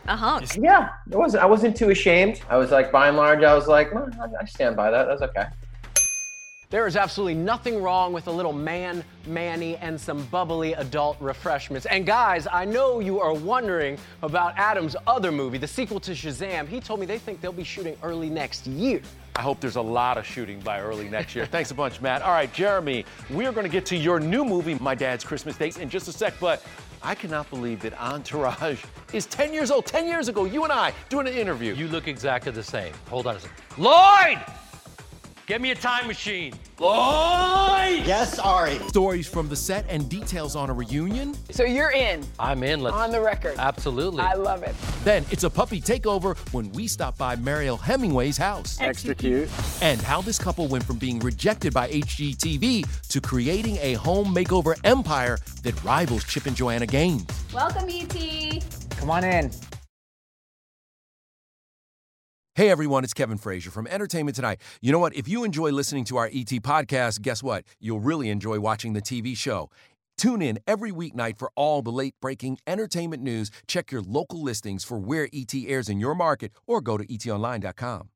a 0.08 0.16
hunk. 0.16 0.56
Yeah, 0.60 0.88
it 1.08 1.16
wasn't. 1.16 1.44
I 1.44 1.46
wasn't 1.46 1.76
too 1.76 1.90
ashamed. 1.90 2.40
I 2.50 2.56
was 2.56 2.72
like, 2.72 2.90
by 2.90 3.06
and 3.06 3.16
large, 3.16 3.44
I 3.44 3.54
was 3.54 3.68
like, 3.68 3.94
well, 3.94 4.10
I- 4.20 4.42
I 4.42 4.44
stand 4.44 4.74
by 4.74 4.90
that. 4.90 5.04
That's 5.04 5.22
okay. 5.22 5.44
There 6.70 6.86
is 6.86 6.94
absolutely 6.94 7.34
nothing 7.34 7.82
wrong 7.82 8.12
with 8.12 8.28
a 8.28 8.30
little 8.30 8.52
man, 8.52 9.02
Manny, 9.26 9.76
and 9.78 10.00
some 10.00 10.24
bubbly 10.26 10.74
adult 10.74 11.16
refreshments. 11.20 11.84
And 11.86 12.06
guys, 12.06 12.46
I 12.46 12.64
know 12.64 13.00
you 13.00 13.18
are 13.18 13.34
wondering 13.34 13.98
about 14.22 14.56
Adam's 14.56 14.94
other 15.04 15.32
movie, 15.32 15.58
the 15.58 15.66
sequel 15.66 15.98
to 15.98 16.12
Shazam. 16.12 16.68
He 16.68 16.78
told 16.78 17.00
me 17.00 17.06
they 17.06 17.18
think 17.18 17.40
they'll 17.40 17.50
be 17.50 17.64
shooting 17.64 17.96
early 18.04 18.30
next 18.30 18.68
year. 18.68 19.02
I 19.34 19.42
hope 19.42 19.58
there's 19.58 19.74
a 19.74 19.82
lot 19.82 20.16
of 20.16 20.24
shooting 20.24 20.60
by 20.60 20.80
early 20.80 21.08
next 21.08 21.34
year. 21.34 21.44
Thanks 21.44 21.72
a 21.72 21.74
bunch, 21.74 22.00
Matt. 22.00 22.22
All 22.22 22.30
right, 22.30 22.52
Jeremy, 22.52 23.04
we're 23.30 23.50
going 23.50 23.66
to 23.66 23.72
get 23.72 23.84
to 23.86 23.96
your 23.96 24.20
new 24.20 24.44
movie, 24.44 24.74
My 24.74 24.94
Dad's 24.94 25.24
Christmas 25.24 25.56
Dates, 25.56 25.76
in 25.78 25.90
just 25.90 26.06
a 26.06 26.12
sec, 26.12 26.34
but 26.38 26.64
I 27.02 27.16
cannot 27.16 27.50
believe 27.50 27.80
that 27.80 28.00
Entourage 28.00 28.84
is 29.12 29.26
10 29.26 29.52
years 29.52 29.72
old. 29.72 29.86
10 29.86 30.06
years 30.06 30.28
ago, 30.28 30.44
you 30.44 30.62
and 30.62 30.72
I 30.72 30.92
doing 31.08 31.26
an 31.26 31.34
interview. 31.34 31.74
You 31.74 31.88
look 31.88 32.06
exactly 32.06 32.52
the 32.52 32.62
same. 32.62 32.92
Hold 33.08 33.26
on 33.26 33.34
a 33.34 33.40
second. 33.40 33.56
Lloyd! 33.76 34.38
Get 35.50 35.60
me 35.60 35.72
a 35.72 35.74
time 35.74 36.06
machine. 36.06 36.54
Lloyd! 36.78 38.06
Yes, 38.06 38.38
Ari. 38.38 38.78
Stories 38.86 39.26
from 39.26 39.48
the 39.48 39.56
set 39.56 39.84
and 39.88 40.08
details 40.08 40.54
on 40.54 40.70
a 40.70 40.72
reunion. 40.72 41.34
So 41.50 41.64
you're 41.64 41.90
in. 41.90 42.24
I'm 42.38 42.62
in. 42.62 42.78
Let's 42.84 42.94
On 42.94 43.10
the 43.10 43.20
record. 43.20 43.56
Absolutely. 43.58 44.20
I 44.20 44.34
love 44.34 44.62
it. 44.62 44.76
Then 45.02 45.24
it's 45.32 45.42
a 45.42 45.50
puppy 45.50 45.80
takeover 45.80 46.38
when 46.52 46.70
we 46.70 46.86
stop 46.86 47.18
by 47.18 47.34
Mariel 47.34 47.76
Hemingway's 47.76 48.36
house. 48.36 48.80
Extra 48.80 49.12
cute. 49.12 49.48
And 49.82 50.00
how 50.00 50.20
this 50.20 50.38
couple 50.38 50.68
went 50.68 50.84
from 50.84 50.98
being 50.98 51.18
rejected 51.18 51.74
by 51.74 51.88
HGTV 51.88 53.08
to 53.08 53.20
creating 53.20 53.76
a 53.78 53.94
home 53.94 54.32
makeover 54.32 54.78
empire 54.84 55.36
that 55.64 55.82
rivals 55.82 56.22
Chip 56.22 56.46
and 56.46 56.54
Joanna 56.54 56.86
Gaines. 56.86 57.26
Welcome, 57.52 57.88
ET. 57.88 58.64
Come 58.98 59.10
on 59.10 59.24
in. 59.24 59.50
Hey 62.60 62.68
everyone, 62.68 63.04
it's 63.04 63.14
Kevin 63.14 63.38
Frazier 63.38 63.70
from 63.70 63.86
Entertainment 63.86 64.36
Tonight. 64.36 64.60
You 64.82 64.92
know 64.92 64.98
what? 64.98 65.16
If 65.16 65.26
you 65.26 65.44
enjoy 65.44 65.70
listening 65.70 66.04
to 66.04 66.18
our 66.18 66.26
ET 66.26 66.50
podcast, 66.60 67.22
guess 67.22 67.42
what? 67.42 67.64
You'll 67.80 68.00
really 68.00 68.28
enjoy 68.28 68.60
watching 68.60 68.92
the 68.92 69.00
TV 69.00 69.34
show. 69.34 69.70
Tune 70.18 70.42
in 70.42 70.58
every 70.66 70.92
weeknight 70.92 71.38
for 71.38 71.50
all 71.54 71.80
the 71.80 71.90
late 71.90 72.14
breaking 72.20 72.58
entertainment 72.66 73.22
news. 73.22 73.50
Check 73.66 73.90
your 73.90 74.02
local 74.02 74.42
listings 74.42 74.84
for 74.84 74.98
where 74.98 75.26
ET 75.32 75.54
airs 75.54 75.88
in 75.88 76.00
your 76.00 76.14
market 76.14 76.52
or 76.66 76.82
go 76.82 76.98
to 76.98 77.06
etonline.com. 77.06 78.10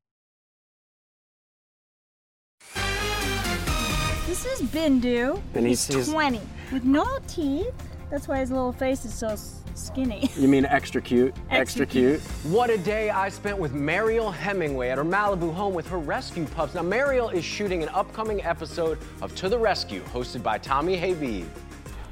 This 4.26 4.44
is 4.44 4.60
Bindu. 4.68 5.40
And 5.54 5.66
he's, 5.66 5.86
he's- 5.86 6.04
he's- 6.04 6.12
20 6.12 6.42
with 6.70 6.84
no 6.84 7.18
teeth. 7.28 7.72
That's 8.14 8.28
why 8.28 8.38
his 8.38 8.52
little 8.52 8.70
face 8.70 9.04
is 9.04 9.12
so 9.12 9.34
skinny. 9.74 10.30
You 10.36 10.46
mean 10.46 10.66
extra 10.66 11.02
cute? 11.02 11.34
Extra, 11.50 11.84
cute? 11.84 12.20
What 12.44 12.70
a 12.70 12.78
day 12.78 13.10
I 13.10 13.28
spent 13.28 13.58
with 13.58 13.72
Mariel 13.72 14.30
Hemingway 14.30 14.90
at 14.90 14.98
her 14.98 15.04
Malibu 15.04 15.52
home 15.52 15.74
with 15.74 15.88
her 15.88 15.98
rescue 15.98 16.44
pups. 16.44 16.74
Now, 16.76 16.82
Mariel 16.82 17.30
is 17.30 17.44
shooting 17.44 17.82
an 17.82 17.88
upcoming 17.88 18.40
episode 18.44 19.00
of 19.20 19.34
To 19.34 19.48
the 19.48 19.58
Rescue, 19.58 20.00
hosted 20.12 20.44
by 20.44 20.58
Tommy 20.58 20.96
Habeeb. 20.96 21.48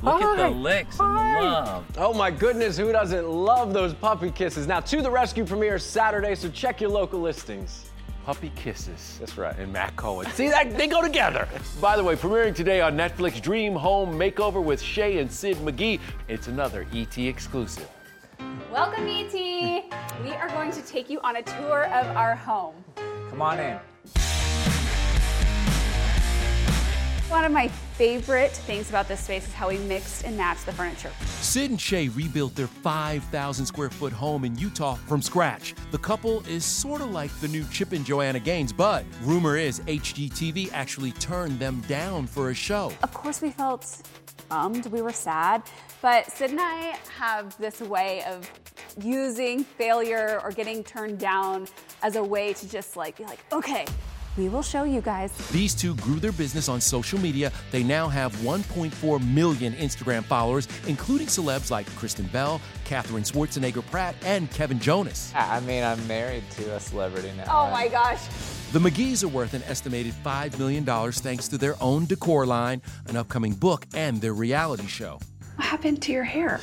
Look 0.02 0.21
at 0.21 0.37
the 0.38 0.42
Hi. 0.42 0.49
licks 0.49 0.99
and 0.99 1.16
the 1.16 1.44
love. 1.44 1.85
Oh 1.97 2.12
my 2.12 2.32
goodness, 2.32 2.76
who 2.76 2.90
doesn't 2.90 3.28
love 3.28 3.73
those 3.73 3.94
puppy 3.94 4.32
kisses? 4.32 4.66
Now, 4.66 4.80
To 4.80 5.02
the 5.02 5.11
Rescue 5.11 5.44
premieres 5.44 5.85
Saturday, 5.85 6.35
so 6.35 6.49
check 6.49 6.80
your 6.80 6.90
local 6.90 7.21
listings. 7.21 7.91
Puppy 8.25 8.52
Kisses. 8.55 9.17
That's 9.19 9.37
right. 9.37 9.57
And 9.59 9.73
Matt 9.73 9.97
Cohen. 9.97 10.31
See 10.33 10.49
that 10.49 10.76
they 10.76 10.87
go 10.87 11.02
together. 11.02 11.49
By 11.81 11.97
the 11.97 12.05
way, 12.05 12.14
premiering 12.14 12.55
today 12.55 12.81
on 12.81 12.97
Netflix, 12.97 13.41
Dream 13.41 13.75
Home 13.75 14.14
Makeover 14.14 14.62
with 14.62 14.81
Shea 14.81 15.19
and 15.19 15.31
Syd 15.31 15.57
McGee. 15.57 16.00
It's 16.29 16.49
another 16.49 16.87
ET 16.93 17.19
exclusive. 17.19 17.88
Welcome, 18.73 19.07
ET. 19.09 19.33
We 19.33 20.31
are 20.33 20.49
going 20.50 20.71
to 20.73 20.83
take 20.83 21.11
you 21.11 21.21
on 21.21 21.37
a 21.37 21.43
tour 21.43 21.85
of 21.87 22.17
our 22.17 22.35
home. 22.35 22.75
Come 23.29 23.43
on 23.43 23.59
in. 23.59 23.79
One 27.29 27.45
of 27.45 27.52
my 27.52 27.71
favorite 28.02 28.50
things 28.50 28.90
about 28.90 29.06
this 29.06 29.21
space 29.21 29.47
is 29.47 29.54
how 29.54 29.68
we 29.68 29.78
mixed 29.78 30.25
and 30.25 30.37
matched 30.37 30.66
the 30.66 30.73
furniture. 30.73 31.12
Syd 31.40 31.71
and 31.71 31.80
Shea 31.80 32.09
rebuilt 32.09 32.52
their 32.56 32.66
5,000 32.66 33.64
square 33.64 33.90
foot 33.90 34.12
home 34.12 34.44
in 34.44 34.59
Utah 34.59 34.97
from 35.06 35.23
scratch. 35.23 35.73
The 35.92 35.99
couple 35.99 36.44
is 36.49 36.64
sort 36.64 37.00
of 37.00 37.12
like 37.12 37.30
the 37.38 37.47
new 37.47 37.62
Chip 37.71 37.92
and 37.92 38.04
Joanna 38.04 38.40
Gaines, 38.40 38.73
but 38.73 39.04
rumor 39.23 39.56
is 39.56 39.78
HGTV 39.82 40.73
actually 40.73 41.12
turned 41.12 41.61
them 41.61 41.80
down 41.82 42.26
for 42.26 42.50
a 42.50 42.54
show. 42.54 42.90
Of 43.04 43.14
course, 43.14 43.40
we 43.40 43.52
felt 43.52 44.02
bummed, 44.49 44.87
we 44.87 45.00
were 45.00 45.12
sad, 45.12 45.62
but 46.00 46.28
Syd 46.28 46.50
and 46.50 46.61
I 46.61 46.99
have 47.16 47.56
this 47.59 47.80
way 47.80 48.25
of 48.25 48.50
using 49.00 49.62
failure 49.62 50.40
or 50.42 50.50
getting 50.50 50.82
turned 50.82 51.21
down 51.21 51.68
as 52.02 52.16
a 52.16 52.25
way 52.25 52.52
to 52.54 52.68
just 52.68 52.97
like 52.97 53.18
be 53.18 53.25
like, 53.26 53.38
okay, 53.52 53.85
we 54.36 54.48
will 54.48 54.62
show 54.62 54.84
you 54.84 55.00
guys. 55.00 55.32
These 55.50 55.74
two 55.74 55.94
grew 55.96 56.18
their 56.18 56.32
business 56.32 56.68
on 56.68 56.80
social 56.80 57.18
media. 57.18 57.52
They 57.70 57.82
now 57.82 58.08
have 58.08 58.34
1.4 58.36 59.32
million 59.32 59.74
Instagram 59.74 60.24
followers, 60.24 60.68
including 60.86 61.26
celebs 61.26 61.70
like 61.70 61.86
Kristen 61.96 62.26
Bell, 62.26 62.60
Catherine 62.84 63.24
Schwarzenegger 63.24 63.84
Pratt, 63.90 64.14
and 64.24 64.50
Kevin 64.50 64.78
Jonas. 64.78 65.32
I 65.34 65.60
mean, 65.60 65.84
I'm 65.84 66.06
married 66.06 66.44
to 66.52 66.74
a 66.74 66.80
celebrity 66.80 67.30
now. 67.36 67.44
Oh 67.48 67.70
my 67.70 67.88
gosh. 67.88 68.26
The 68.72 68.78
McGee's 68.78 69.22
are 69.22 69.28
worth 69.28 69.52
an 69.52 69.62
estimated 69.64 70.14
$5 70.24 70.58
million 70.58 70.84
thanks 71.12 71.46
to 71.48 71.58
their 71.58 71.74
own 71.82 72.06
decor 72.06 72.46
line, 72.46 72.80
an 73.06 73.16
upcoming 73.16 73.52
book, 73.52 73.86
and 73.94 74.20
their 74.20 74.32
reality 74.32 74.86
show. 74.86 75.20
What 75.56 75.66
happened 75.66 76.00
to 76.02 76.12
your 76.12 76.24
hair? 76.24 76.60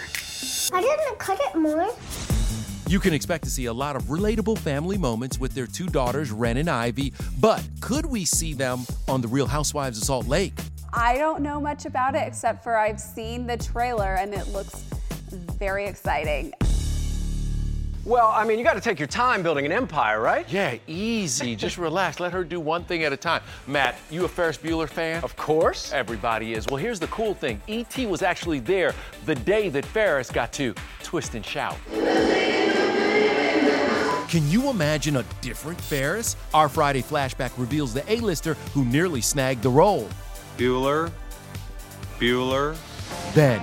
I 0.73 0.81
didn't 0.81 1.19
cut 1.19 1.39
it 1.39 1.55
more. 1.55 1.87
You 2.89 2.99
can 2.99 3.13
expect 3.13 3.43
to 3.43 3.51
see 3.51 3.65
a 3.65 3.73
lot 3.73 3.95
of 3.95 4.05
relatable 4.05 4.57
family 4.57 4.97
moments 4.97 5.37
with 5.37 5.53
their 5.53 5.67
two 5.67 5.85
daughters, 5.85 6.31
Wren 6.31 6.57
and 6.57 6.67
Ivy, 6.67 7.13
but 7.39 7.63
could 7.81 8.03
we 8.03 8.25
see 8.25 8.55
them 8.55 8.79
on 9.07 9.21
The 9.21 9.27
Real 9.27 9.45
Housewives 9.45 9.99
of 9.99 10.05
Salt 10.05 10.25
Lake? 10.25 10.59
I 10.91 11.15
don't 11.15 11.43
know 11.43 11.61
much 11.61 11.85
about 11.85 12.15
it 12.15 12.23
except 12.25 12.63
for 12.63 12.75
I've 12.77 12.99
seen 12.99 13.45
the 13.45 13.57
trailer 13.57 14.15
and 14.15 14.33
it 14.33 14.47
looks 14.47 14.85
very 15.59 15.85
exciting. 15.85 16.51
Well, 18.05 18.31
I 18.33 18.43
mean, 18.43 18.57
you 18.57 18.63
got 18.63 18.73
to 18.73 18.81
take 18.81 18.97
your 18.97 19.07
time 19.07 19.43
building 19.43 19.67
an 19.67 19.71
empire, 19.71 20.19
right? 20.19 20.51
Yeah, 20.51 20.77
easy. 20.87 21.55
Just 21.65 21.77
relax. 21.77 22.19
Let 22.19 22.33
her 22.33 22.43
do 22.43 22.59
one 22.59 22.83
thing 22.85 23.03
at 23.03 23.13
a 23.13 23.17
time. 23.17 23.43
Matt, 23.67 23.99
you 24.09 24.25
a 24.25 24.27
Ferris 24.27 24.57
Bueller 24.57 24.89
fan? 24.89 25.23
Of 25.23 25.35
course. 25.35 25.93
Everybody 25.93 26.53
is. 26.53 26.65
Well, 26.65 26.77
here's 26.77 26.99
the 26.99 27.07
cool 27.07 27.35
thing 27.35 27.61
E.T. 27.67 28.07
was 28.07 28.23
actually 28.23 28.57
there 28.57 28.95
the 29.25 29.35
day 29.35 29.69
that 29.69 29.85
Ferris 29.85 30.31
got 30.31 30.51
to 30.53 30.73
twist 31.03 31.35
and 31.35 31.45
shout. 31.45 31.77
Can 34.29 34.47
you 34.47 34.69
imagine 34.69 35.15
a 35.15 35.25
different 35.41 35.81
Ferris? 35.81 36.35
Our 36.53 36.69
Friday 36.69 37.01
flashback 37.01 37.49
reveals 37.57 37.95
the 37.95 38.03
A-lister 38.13 38.53
who 38.75 38.85
nearly 38.85 39.21
snagged 39.21 39.63
the 39.63 39.71
role. 39.71 40.07
Bueller. 40.55 41.11
Bueller. 42.19 42.77
Then, 43.33 43.59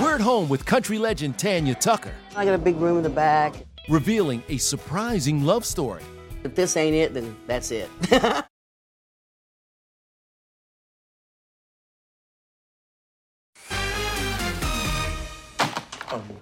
we're 0.00 0.14
at 0.14 0.20
home 0.22 0.48
with 0.48 0.64
country 0.64 0.98
legend 0.98 1.38
Tanya 1.38 1.74
Tucker, 1.74 2.14
I 2.34 2.46
got 2.46 2.54
a 2.54 2.58
big 2.58 2.76
room 2.76 2.96
in 2.96 3.02
the 3.02 3.10
back. 3.10 3.54
revealing 3.90 4.42
a 4.48 4.56
surprising 4.56 5.44
love 5.44 5.66
story. 5.66 6.02
If 6.42 6.54
this 6.54 6.78
ain't 6.78 6.96
it, 6.96 7.12
then 7.12 7.36
that's 7.46 7.70
it. 7.70 7.90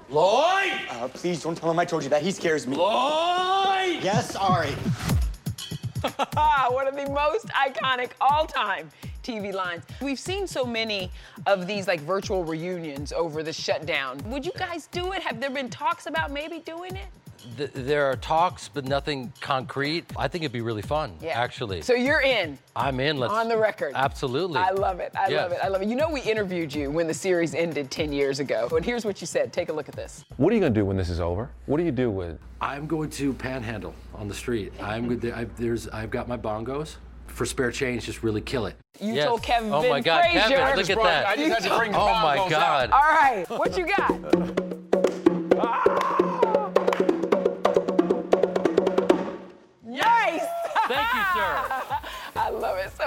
Lloyd! 0.09 0.58
Uh, 0.99 1.07
please 1.07 1.43
don't 1.43 1.57
tell 1.57 1.71
him 1.71 1.79
I 1.79 1.85
told 1.85 2.03
you 2.03 2.09
that. 2.09 2.23
He 2.23 2.33
scares 2.33 2.67
me. 2.67 2.77
Lloyd! 2.77 4.03
Yes, 4.03 4.35
Ari. 4.35 4.71
One 6.73 6.89
of 6.89 6.97
the 6.97 7.09
most 7.09 7.47
iconic 7.49 8.11
all-time 8.21 8.91
TV 9.23 9.53
lines. 9.53 9.85
We've 10.01 10.19
seen 10.19 10.49
so 10.49 10.65
many 10.65 11.11
of 11.47 11.69
these 11.69 11.87
like 11.87 12.01
virtual 12.01 12.45
reunions 12.45 13.13
over 13.13 13.45
the 13.45 13.53
shutdown. 13.53 14.21
Would 14.27 14.45
you 14.45 14.53
guys 14.57 14.89
do 14.89 15.13
it? 15.13 15.23
Have 15.23 15.41
there 15.41 15.51
been 15.51 15.71
talks 15.71 16.07
about 16.07 16.33
maybe 16.33 16.59
doing 16.61 16.97
it? 16.97 17.07
Th- 17.57 17.71
there 17.75 18.07
are 18.07 18.17
talks, 18.17 18.69
but 18.69 18.85
nothing 18.85 19.33
concrete. 19.41 20.05
I 20.17 20.29
think 20.29 20.45
it'd 20.45 20.53
be 20.53 20.61
really 20.61 20.83
fun, 20.83 21.13
actually. 21.29 21.83
So 21.83 21.95
you're 21.95 22.21
in. 22.21 22.59
I'm 22.77 23.01
in. 23.01 23.17
Let's 23.19 23.33
on 23.33 23.49
the 23.49 23.57
record. 23.59 23.93
Absolutely. 23.95 24.59
I 24.59 24.71
love 24.71 25.01
it. 25.01 25.13
I 25.17 25.29
Yes. 25.29 25.43
love 25.43 25.53
it. 25.53 25.59
I 25.63 25.69
love 25.69 25.83
it. 25.83 25.89
You 25.89 25.97
know, 25.97 26.09
we 26.11 26.21
interviewed 26.21 26.73
you 26.75 26.91
when 26.91 27.07
the 27.07 27.15
series 27.15 27.55
ended 27.55 27.91
10 27.91 28.13
years 28.13 28.41
ago. 28.41 28.69
And 28.75 28.85
here's 28.85 29.05
what 29.05 29.21
you 29.21 29.27
said. 29.27 29.53
Take 29.53 29.69
a 29.69 29.73
look 29.73 29.89
at 29.89 29.95
this. 29.97 30.25
What 30.37 30.53
are 30.53 30.55
you 30.55 30.61
going 30.61 30.73
to 30.75 30.81
do 30.81 30.85
when 30.85 30.97
this 30.97 31.11
is 31.11 31.21
over? 31.21 31.51
What 31.67 31.79
do 31.79 31.85
you 31.85 31.93
do 31.93 32.11
with? 32.11 32.39
I'm 32.61 32.87
going 32.87 33.11
to 33.11 33.33
panhandle 33.33 33.95
on 34.15 34.29
the 34.29 34.35
street. 34.35 34.73
I'm 34.81 35.09
good. 35.17 35.33
I've, 35.33 35.57
there's, 35.57 35.89
I've 35.89 36.11
got 36.11 36.29
my 36.29 36.37
bongos 36.37 36.97
for 37.27 37.45
spare 37.47 37.71
change. 37.71 38.05
Just 38.05 38.23
really 38.23 38.41
kill 38.41 38.67
it. 38.67 38.77
You 39.01 39.15
Yes. 39.15 39.27
told 39.27 39.43
Kevin 39.43 39.73
Oh 39.73 39.89
my 39.89 40.01
God, 40.01 40.23
Frazier. 40.25 40.41
Kevin, 40.57 40.77
look 40.77 40.91
at 40.91 41.03
that. 41.03 41.27
I 41.29 41.37
just 41.37 41.53
had 41.61 41.71
to 41.71 41.79
bring 41.79 41.93
the 41.93 41.99
Oh 41.99 42.07
my 42.21 42.37
bongos 42.39 42.51
God. 42.51 42.91
All 42.91 42.99
right. 43.01 43.45
What 43.49 43.77
you 43.79 43.87
got? 43.87 44.65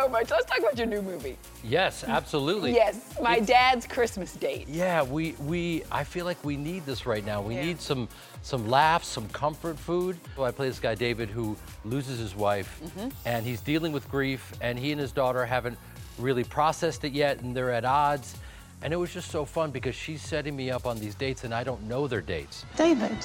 so 0.02 0.10
much. 0.10 0.30
Let's 0.32 0.46
talk 0.46 0.60
about 0.60 0.78
your 0.78 0.88
new 0.88 1.02
movie. 1.02 1.38
Yes, 1.64 2.04
absolutely. 2.04 2.74
Yes, 2.74 3.00
my 3.22 3.40
dad's 3.40 3.86
Christmas 3.88 4.34
date. 4.34 4.68
Yeah, 4.68 5.04
we 5.04 5.34
we 5.46 5.84
I 5.92 6.04
feel 6.04 6.26
like 6.26 6.44
we 6.44 6.58
need 6.58 6.86
this 6.86 7.06
right 7.06 7.26
now. 7.26 7.42
We 7.42 7.56
need 7.56 7.80
some 7.80 8.08
some 8.42 8.68
laughs, 8.68 9.08
some 9.08 9.28
comfort 9.30 9.78
food. 9.78 10.18
Well, 10.36 10.48
I 10.48 10.52
play 10.52 10.68
this 10.68 10.80
guy 10.80 10.96
David 10.96 11.30
who 11.30 11.56
loses 11.86 12.18
his 12.20 12.36
wife 12.36 12.80
Mhm. 12.98 13.12
and 13.26 13.46
he's 13.46 13.62
dealing 13.62 13.92
with 13.92 14.10
grief 14.10 14.52
and 14.62 14.80
he 14.80 14.92
and 14.92 15.00
his 15.00 15.12
daughter 15.12 15.46
haven't 15.46 15.78
really 16.18 16.44
processed 16.44 17.04
it 17.04 17.14
yet 17.14 17.40
and 17.42 17.56
they're 17.56 17.72
at 17.72 17.86
odds. 17.86 18.36
And 18.84 18.92
it 18.92 18.98
was 18.98 19.14
just 19.14 19.30
so 19.30 19.46
fun 19.46 19.70
because 19.70 19.94
she's 19.94 20.24
setting 20.24 20.56
me 20.56 20.72
up 20.72 20.88
on 20.88 21.00
these 21.00 21.14
dates 21.14 21.44
and 21.44 21.54
I 21.54 21.64
don't 21.64 21.84
know 21.84 22.08
their 22.08 22.22
dates. 22.22 22.66
David. 22.76 23.16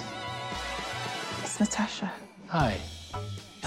It's 1.42 1.58
Natasha. 1.58 2.12
Hi. 2.48 2.76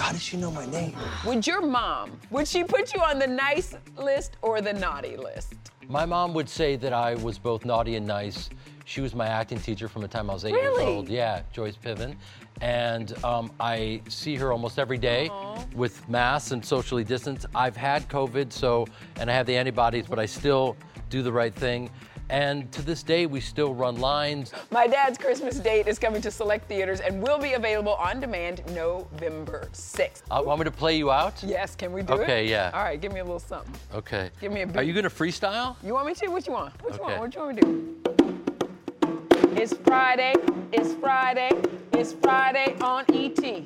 How 0.00 0.12
does 0.12 0.22
she 0.22 0.38
know 0.38 0.50
my 0.50 0.64
name? 0.64 0.96
Would 1.26 1.46
your 1.46 1.60
mom, 1.60 2.18
would 2.30 2.48
she 2.48 2.64
put 2.64 2.94
you 2.94 3.02
on 3.02 3.18
the 3.18 3.26
nice 3.26 3.74
list 3.98 4.38
or 4.40 4.62
the 4.62 4.72
naughty 4.72 5.14
list? 5.16 5.54
My 5.88 6.06
mom 6.06 6.32
would 6.32 6.48
say 6.48 6.76
that 6.76 6.94
I 6.94 7.16
was 7.16 7.38
both 7.38 7.66
naughty 7.66 7.96
and 7.96 8.06
nice. 8.06 8.48
She 8.86 9.02
was 9.02 9.14
my 9.14 9.26
acting 9.26 9.58
teacher 9.60 9.88
from 9.88 10.00
the 10.00 10.08
time 10.08 10.30
I 10.30 10.32
was 10.32 10.46
eight 10.46 10.54
Really? 10.54 10.84
years 10.84 10.96
old. 10.96 11.08
Yeah, 11.10 11.42
Joyce 11.52 11.76
Piven. 11.76 12.16
And 12.62 13.22
um, 13.24 13.52
I 13.60 14.00
see 14.08 14.36
her 14.36 14.52
almost 14.52 14.78
every 14.78 14.96
day 14.98 15.30
with 15.74 16.08
masks 16.08 16.52
and 16.52 16.64
socially 16.64 17.04
distanced. 17.04 17.44
I've 17.54 17.76
had 17.76 18.08
COVID, 18.08 18.52
so, 18.52 18.86
and 19.18 19.30
I 19.30 19.34
have 19.34 19.44
the 19.46 19.56
antibodies, 19.56 20.06
but 20.08 20.18
I 20.18 20.24
still 20.26 20.76
do 21.10 21.22
the 21.22 21.32
right 21.32 21.54
thing. 21.54 21.90
And 22.30 22.70
to 22.72 22.82
this 22.82 23.02
day, 23.02 23.26
we 23.26 23.40
still 23.40 23.74
run 23.74 23.96
lines. 24.00 24.52
My 24.70 24.86
dad's 24.86 25.18
Christmas 25.18 25.58
date 25.58 25.88
is 25.88 25.98
coming 25.98 26.22
to 26.22 26.30
select 26.30 26.68
theaters 26.68 27.00
and 27.00 27.20
will 27.20 27.38
be 27.38 27.54
available 27.54 27.94
on 27.94 28.20
demand 28.20 28.62
November 28.72 29.68
6th. 29.72 30.22
Uh, 30.30 30.40
want 30.44 30.60
me 30.60 30.64
to 30.64 30.70
play 30.70 30.96
you 30.96 31.10
out? 31.10 31.42
Yes, 31.42 31.74
can 31.74 31.92
we 31.92 32.02
do 32.02 32.12
it? 32.14 32.20
Okay, 32.20 32.48
yeah. 32.48 32.70
All 32.72 32.84
right, 32.84 33.00
give 33.00 33.12
me 33.12 33.18
a 33.18 33.24
little 33.24 33.40
something. 33.40 33.74
Okay. 33.92 34.30
Give 34.40 34.52
me 34.52 34.60
a 34.62 34.68
Are 34.74 34.84
you 34.84 34.92
gonna 34.92 35.10
freestyle? 35.10 35.74
You 35.82 35.92
want 35.92 36.06
me 36.06 36.14
to? 36.14 36.28
What 36.28 36.46
you 36.46 36.52
want? 36.52 36.80
What 36.84 36.94
you 36.94 37.00
Okay. 37.02 37.18
want? 37.18 37.20
What 37.20 37.34
you 37.34 37.40
want 37.40 37.56
me 37.56 37.62
to 37.62 37.66
do? 37.66 39.60
It's 39.60 39.74
Friday. 39.74 40.34
It's 40.72 40.94
Friday. 40.94 41.50
It's 41.92 42.12
Friday 42.12 42.76
on 42.80 43.04
ET. 43.12 43.64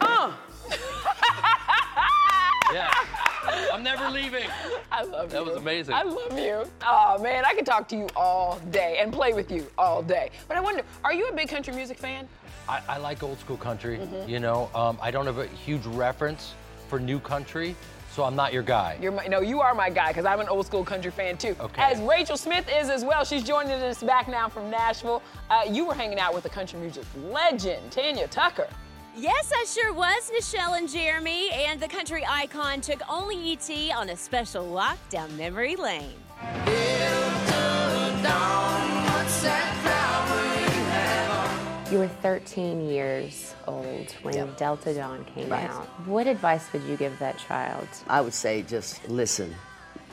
Uh. 0.00 0.32
Yeah. 2.72 2.88
I'm 3.72 3.82
never 3.82 4.08
leaving. 4.10 4.48
I 4.92 5.02
love 5.04 5.30
That 5.30 5.38
you. 5.38 5.44
That 5.44 5.52
was 5.52 5.56
amazing. 5.56 5.94
I 5.94 6.02
love 6.02 6.38
you. 6.38 6.64
Oh 6.86 7.18
man, 7.22 7.44
I 7.44 7.54
could 7.54 7.66
talk 7.66 7.88
to 7.88 7.96
you 7.96 8.08
all 8.16 8.58
day 8.70 8.98
and 9.00 9.12
play 9.12 9.32
with 9.32 9.50
you 9.50 9.66
all 9.78 10.02
day. 10.02 10.30
But 10.48 10.56
I 10.56 10.60
wonder, 10.60 10.82
are 11.04 11.12
you 11.12 11.28
a 11.28 11.32
big 11.34 11.48
country 11.48 11.74
music 11.74 11.98
fan? 11.98 12.28
I, 12.68 12.80
I 12.88 12.98
like 12.98 13.22
old 13.22 13.38
school 13.40 13.56
country. 13.56 13.98
Mhm. 13.98 14.28
You 14.28 14.40
know, 14.40 14.70
um, 14.74 14.98
I 15.02 15.10
don't 15.10 15.26
have 15.26 15.38
a 15.38 15.46
huge 15.46 15.84
reference 15.86 16.54
for 16.88 16.98
new 17.00 17.18
country, 17.20 17.74
so 18.12 18.24
I'm 18.24 18.34
not 18.36 18.52
your 18.52 18.62
guy. 18.62 18.98
You're 19.00 19.12
my, 19.12 19.26
no, 19.26 19.40
you 19.40 19.60
are 19.60 19.74
my 19.74 19.90
guy 19.90 20.08
because 20.08 20.24
I'm 20.24 20.40
an 20.40 20.48
old 20.48 20.66
school 20.66 20.84
country 20.84 21.10
fan 21.10 21.36
too. 21.36 21.56
Okay. 21.60 21.82
As 21.82 22.00
Rachel 22.00 22.36
Smith 22.36 22.68
is 22.72 22.90
as 22.90 23.04
well. 23.04 23.24
She's 23.24 23.42
joining 23.44 23.72
us 23.72 24.02
back 24.02 24.28
now 24.28 24.48
from 24.48 24.70
Nashville. 24.70 25.22
Uh, 25.48 25.62
you 25.68 25.84
were 25.86 25.94
hanging 25.94 26.18
out 26.18 26.34
with 26.34 26.42
the 26.42 26.50
country 26.50 26.78
music 26.78 27.04
legend 27.30 27.90
Tanya 27.92 28.26
Tucker. 28.28 28.68
Yes, 29.16 29.50
I 29.54 29.64
sure 29.66 29.92
was, 29.92 30.30
Michelle 30.32 30.74
and 30.74 30.88
Jeremy. 30.88 31.50
And 31.50 31.80
the 31.80 31.88
country 31.88 32.24
icon 32.28 32.80
took 32.80 33.00
only 33.08 33.52
ET 33.52 33.70
on 33.94 34.10
a 34.10 34.16
special 34.16 34.66
walk 34.66 34.98
down 35.10 35.36
memory 35.36 35.76
lane. 35.76 36.14
You 41.90 41.98
were 41.98 42.06
13 42.08 42.88
years 42.88 43.52
old 43.66 44.12
when 44.22 44.54
Delta 44.54 44.94
Dawn 44.94 45.24
came 45.34 45.48
Right. 45.48 45.68
out. 45.68 45.86
What 46.06 46.28
advice 46.28 46.72
would 46.72 46.84
you 46.84 46.96
give 46.96 47.18
that 47.18 47.36
child? 47.36 47.88
I 48.08 48.20
would 48.20 48.32
say 48.32 48.62
just 48.62 49.08
listen 49.08 49.56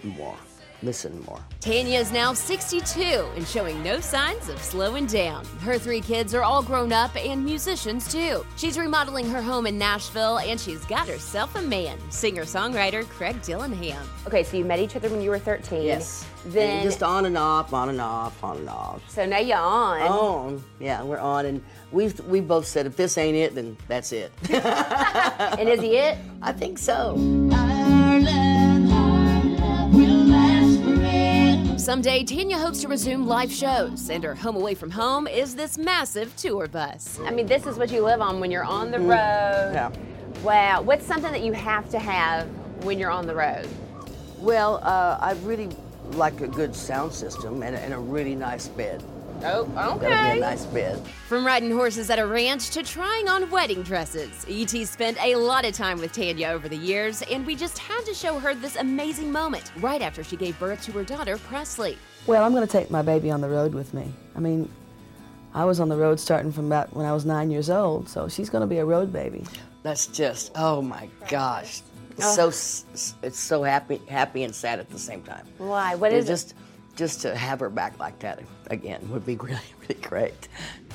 more. 0.04 0.36
Listen 0.84 1.24
more. 1.26 1.40
Tanya 1.60 2.00
is 2.00 2.12
now 2.12 2.34
62 2.34 3.02
and 3.36 3.48
showing 3.48 3.82
no 3.82 4.00
signs 4.00 4.48
of 4.48 4.62
slowing 4.62 5.08
down. 5.08 5.44
Her 5.62 5.80
three 5.80 6.02
kids 6.02 6.36
are 6.36 6.44
all 6.44 6.62
grown 6.62 6.94
up 6.94 7.16
and 7.16 7.44
musicians 7.44 8.12
too. 8.12 8.46
She's 8.58 8.78
remodeling 8.78 9.28
her 9.32 9.42
home 9.42 9.66
in 9.66 9.78
Nashville 9.80 10.38
and 10.38 10.60
she's 10.60 10.86
got 10.86 11.08
herself 11.08 11.56
a 11.56 11.62
man, 11.64 11.98
singer 12.12 12.44
songwriter 12.44 13.04
Craig 13.10 13.42
Dillingham. 13.42 14.08
Okay, 14.28 14.44
so 14.44 14.56
you 14.56 14.66
met 14.66 14.78
each 14.80 14.96
other 14.96 15.10
when 15.10 15.20
you 15.22 15.32
were 15.32 15.40
13. 15.40 15.82
Yes. 15.82 16.26
Then, 16.46 16.78
And 16.78 16.84
just 16.84 17.02
on 17.02 17.26
and 17.26 17.38
off, 17.38 17.74
on 17.74 17.90
and 17.90 18.00
off, 18.00 18.42
on 18.44 18.58
and 18.58 18.70
off. 18.70 19.02
so 19.10 19.26
now 19.26 19.40
you're 19.40 19.58
on. 19.58 20.02
On. 20.02 20.64
Yeah, 20.80 21.02
we're 21.04 21.18
on, 21.18 21.46
and 21.48 21.62
we've 21.92 22.18
we 22.22 22.40
both 22.40 22.66
said 22.68 22.86
if 22.86 22.96
this 22.96 23.18
ain't 23.18 23.36
it, 23.36 23.56
then 23.56 23.76
that's 23.90 24.12
it. 24.14 24.32
and 24.50 25.68
is 25.68 25.82
he 25.82 25.98
it? 25.98 26.18
I 26.42 26.54
think 26.54 26.78
so. 26.78 27.16
Someday, 31.88 32.26
Tanya 32.26 32.58
hopes 32.58 32.82
to 32.82 32.90
resume 32.90 33.26
live 33.28 33.50
shows, 33.50 34.10
and 34.10 34.22
her 34.22 34.36
home 34.36 34.58
away 34.58 34.76
from 34.76 34.92
home 34.92 35.26
is 35.26 35.56
this 35.56 35.78
massive 35.78 36.36
tour 36.36 36.68
bus. 36.68 37.18
I 37.26 37.32
mean, 37.32 37.48
this 37.48 37.66
is 37.66 37.78
what 37.78 37.90
you 37.92 38.02
live 38.04 38.20
on 38.20 38.42
when 38.42 38.52
you're 38.52 38.66
on 38.66 38.92
the 38.92 38.98
Mm, 38.98 39.08
road. 39.08 39.72
yeah. 39.74 39.92
Wow. 40.44 40.82
What's 40.82 41.06
something 41.06 41.32
that 41.32 41.44
you 41.44 41.54
have 41.54 41.90
to 41.92 41.98
have 41.98 42.46
when 42.84 43.00
you're 43.00 43.10
on 43.10 43.26
the 43.26 43.34
road? 43.34 43.70
Well, 44.40 44.82
uh, 44.84 45.18
I 45.22 45.36
really 45.46 45.70
like 46.12 46.42
a 46.42 46.48
good 46.50 46.76
sound 46.76 47.14
system 47.14 47.64
and 47.64 47.74
and 47.78 47.94
a 47.94 47.98
really 47.98 48.36
nice 48.36 48.68
bed. 48.68 49.02
Oh, 49.44 49.66
Gotta 49.66 50.00
be 50.00 50.06
okay. 50.08 50.38
a 50.38 50.40
nice 50.42 50.66
bed. 50.66 51.06
From 51.28 51.46
riding 51.46 51.72
horses 51.72 52.10
at 52.10 52.20
a 52.20 52.26
ranch 52.26 52.70
to 52.72 52.84
trying 52.84 53.28
on 53.30 53.50
wedding 53.52 53.84
dresses, 53.84 54.46
E.T. 54.48 54.86
spent 54.86 55.18
a 55.22 55.36
lot 55.36 55.64
of 55.66 55.74
time 55.74 56.00
with 56.00 56.12
Tanya 56.12 56.48
over 56.50 56.68
the 56.68 56.76
years, 56.78 57.22
and 57.24 57.46
we 57.46 57.56
just 57.56 57.78
had 57.78 58.02
to 58.06 58.14
show 58.14 58.40
her 58.40 58.56
this 58.56 58.76
amazing 58.78 59.32
moment 59.32 59.72
right 59.78 60.02
after 60.02 60.24
she 60.24 60.36
gave 60.38 60.58
birth 60.60 60.82
to 60.86 60.92
her 60.94 61.04
daughter, 61.04 61.38
Presley. 61.38 61.98
Well, 62.26 62.44
I'm 62.44 62.52
going 62.54 62.66
to 62.66 62.72
take 62.72 62.90
my 62.90 63.02
baby 63.02 63.30
on 63.32 63.42
the 63.42 63.50
road 63.50 63.74
with 63.74 63.94
me. 63.94 64.12
I 64.36 64.40
mean, 64.40 64.70
I 65.54 65.66
was 65.66 65.80
on 65.80 65.88
the 65.90 65.98
road 65.98 66.20
starting 66.20 66.52
from 66.52 66.66
about 66.68 66.94
when 66.96 67.06
I 67.06 67.14
was 67.14 67.26
nine 67.26 67.52
years 67.52 67.70
old, 67.70 68.10
so 68.10 68.28
she's 68.28 68.50
going 68.50 68.62
to 68.62 68.68
be 68.68 68.78
a 68.80 68.86
road 68.86 69.14
baby. 69.14 69.44
That's 69.84 70.08
just 70.08 70.52
oh 70.56 70.82
my 70.82 71.08
gosh, 71.30 71.82
it's 72.12 72.38
Oh. 72.38 72.50
so 72.50 73.16
it's 73.24 73.40
so 73.40 73.64
happy 73.64 74.02
happy 74.10 74.44
and 74.44 74.54
sad 74.54 74.80
at 74.80 74.90
the 74.90 75.00
same 75.00 75.22
time. 75.22 75.46
Why? 75.60 75.96
What 75.96 76.12
is 76.12 76.16
It 76.16 76.18
is 76.18 76.26
it? 76.26 76.28
just 76.34 76.54
just 76.98 77.22
to 77.22 77.36
have 77.36 77.60
her 77.62 77.70
back 77.70 77.98
like 78.00 78.20
that 78.20 78.40
again 78.70 79.08
would 79.12 79.26
be 79.26 79.36
really 79.42 79.60
really 79.82 80.02
great. 80.02 80.48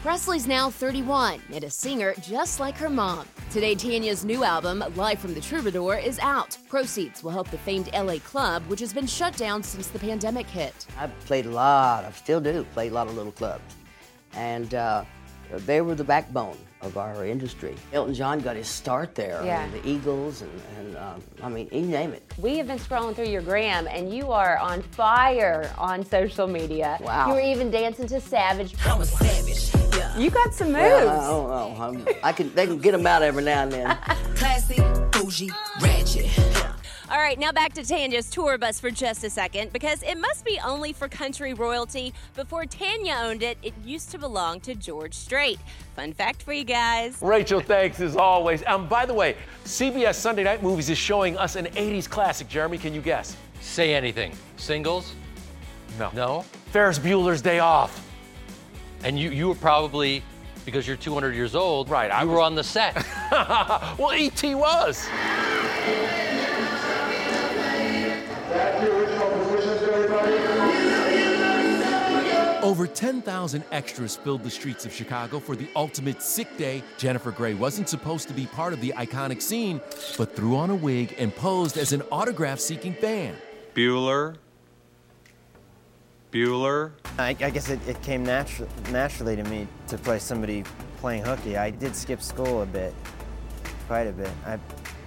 Presley's 0.03 0.49
now 0.49 0.69
31 0.69 1.41
and 1.53 1.65
a 1.65 1.71
singer 1.71 2.15
just 2.23 2.59
like 2.59 2.77
her 2.77 2.91
mom. 2.91 3.27
Today, 3.53 3.75
Tanya's 3.75 4.25
new 4.25 4.43
album, 4.43 4.83
Live 4.97 5.21
from 5.21 5.35
the 5.35 5.41
Troubadour, 5.41 5.97
is 5.97 6.19
out. 6.19 6.57
Proceeds 6.69 7.23
will 7.23 7.31
help 7.31 7.49
the 7.51 7.59
famed 7.59 7.89
LA 7.93 8.19
club, 8.19 8.63
which 8.67 8.81
has 8.81 8.93
been 8.93 9.07
shut 9.07 9.37
down 9.37 9.63
since 9.63 9.87
the 9.89 9.99
pandemic 9.99 10.47
hit. 10.47 10.87
I've 10.99 11.17
played 11.21 11.47
a 11.47 11.51
lot, 11.51 12.05
I 12.05 12.11
still 12.13 12.41
do 12.41 12.65
play 12.73 12.89
a 12.89 12.93
lot 12.93 13.07
of 13.07 13.15
little 13.15 13.31
clubs, 13.31 13.77
and 14.35 14.75
uh, 14.75 15.05
they 15.67 15.83
were 15.83 15.95
the 15.95 16.03
backbone 16.03 16.59
of 16.83 16.97
our 16.97 17.25
industry. 17.25 17.75
Elton 17.93 18.15
John 18.15 18.41
got 18.41 18.57
his 18.57 18.67
start 18.69 19.15
there. 19.15 19.41
I 19.41 19.47
Yeah. 19.47 19.67
mean, 19.67 19.83
the 19.83 19.89
Eagles 19.89 20.43
and, 20.43 20.51
and 20.79 20.97
um, 20.97 21.23
I 21.43 21.49
mean, 21.49 21.69
you 21.73 21.83
name 21.83 22.13
it. 22.13 22.23
We 22.39 22.59
have 22.59 22.67
been 22.67 22.79
scrolling 22.79 23.15
through 23.15 23.27
your 23.29 23.43
gram, 23.43 23.87
and 23.89 24.13
you 24.13 24.31
are 24.33 24.59
on 24.59 24.83
fire 24.83 25.71
on 25.79 26.05
social 26.05 26.47
media. 26.47 26.99
Wow. 27.01 27.29
You 27.29 27.35
were 27.35 27.41
even 27.41 27.71
dancing 27.71 28.07
to 28.09 28.21
Savage. 28.21 28.75
I'm 28.85 29.01
a 29.01 29.07
savage. 29.07 29.71
You 30.19 30.31
got 30.31 30.53
some 30.53 30.69
moves. 30.69 30.79
Well, 30.79 31.09
I 31.09 31.27
don't 31.29 31.49
know. 31.79 31.83
I'm- 31.85 32.07
I 32.23 32.33
can, 32.33 32.55
they 32.55 32.67
can 32.67 32.79
get 32.79 32.93
them 32.93 33.07
out 33.07 33.23
every 33.23 33.43
now 33.45 33.63
and 33.63 33.73
then. 33.73 33.97
Classy, 34.37 34.77
bougie, 35.13 35.51
ratchet. 35.81 36.27
All 37.11 37.19
right, 37.19 37.39
now 37.39 37.51
back 37.51 37.73
to 37.75 37.85
Tanya's 37.85 38.31
tour 38.31 38.57
bus 38.59 38.79
for 38.79 38.91
just 38.91 39.25
a 39.25 39.31
second 39.31 39.73
because 39.73 40.03
it 40.03 40.19
must 40.19 40.45
be 40.45 40.59
only 40.65 40.93
for 40.93 41.09
country 41.09 41.53
royalty. 41.53 42.15
Before 42.35 42.65
Tanya 42.65 43.19
owned 43.23 43.43
it, 43.43 43.59
it 43.63 43.75
used 43.85 44.11
to 44.13 44.19
belong 44.19 44.61
to 44.61 44.75
George 44.75 45.15
Strait. 45.15 45.59
Fun 45.97 46.13
fact 46.13 46.43
for 46.43 46.53
you 46.53 46.65
guys. 46.65 47.19
Rachel, 47.21 47.61
thanks 47.61 48.01
as 48.01 48.17
always. 48.17 48.63
Um, 48.67 48.87
by 48.87 49.05
the 49.05 49.15
way, 49.15 49.37
CBS 49.65 50.15
Sunday 50.15 50.45
Night 50.45 50.63
Movies 50.63 50.91
is 50.91 50.99
showing 50.99 51.37
us 51.37 51.57
an 51.57 51.67
80s 51.67 52.09
classic. 52.09 52.49
Jeremy, 52.49 52.79
can 52.79 52.95
you 52.95 53.03
guess? 53.03 53.37
Say 53.61 53.95
anything. 53.95 54.33
Singles? 54.57 55.15
No. 55.99 56.11
No? 56.15 56.43
Ferris 56.71 56.99
Bueller's 56.99 57.43
Day 57.43 57.59
Off. 57.59 58.09
And 59.05 59.19
you, 59.19 59.31
you 59.31 59.49
were 59.49 59.55
probably 59.57 60.23
because 60.65 60.87
you're 60.87 60.97
200 60.97 61.35
years 61.35 61.57
old. 61.57 61.91
Right, 61.91 62.11
I 62.11 62.23
You 62.23 62.31
were 62.31 62.41
on 62.41 62.55
the 62.55 62.65
set. 62.65 62.95
well, 63.99 64.15
E.T. 64.15 64.55
was. 64.55 65.09
Over 72.63 72.87
10,000 72.87 73.65
extras 73.73 74.17
filled 74.17 74.45
the 74.45 74.51
streets 74.51 74.87
of 74.87 74.93
Chicago 74.93 75.41
for 75.41 75.57
the 75.57 75.69
ultimate 75.75 76.23
sick 76.23 76.57
day. 76.57 76.83
Jennifer 76.97 77.33
Grey 77.33 77.55
wasn't 77.55 77.89
supposed 77.89 78.29
to 78.29 78.35
be 78.35 78.47
part 78.47 78.73
of 78.73 78.81
the 78.81 78.95
iconic 78.97 79.43
scene, 79.43 79.81
but 80.17 80.35
threw 80.35 80.57
on 80.57 80.71
a 80.71 80.75
wig 80.75 81.15
and 81.19 81.35
posed 81.35 81.77
as 81.77 81.93
an 81.93 82.03
autograph 82.13 82.61
seeking 82.61 82.95
fan. 82.95 83.35
Bueller. 83.75 84.37
Bueller. 86.31 86.93
I, 87.19 87.31
I 87.31 87.51
guess 87.51 87.69
it, 87.69 87.81
it 87.87 88.01
came 88.01 88.25
natu- 88.25 88.69
naturally 88.91 89.37
to 89.37 89.45
me 89.45 89.67
to 89.89 89.99
play 89.99 90.19
somebody 90.19 90.65
playing 90.99 91.25
hooky. 91.25 91.57
I 91.57 91.71
did 91.71 91.97
skip 91.97 92.23
school 92.23 92.63
a 92.63 92.67
bit, 92.67 92.95
quite 93.87 94.07
a 94.07 94.13
bit. 94.13 94.31
I, 94.47 94.59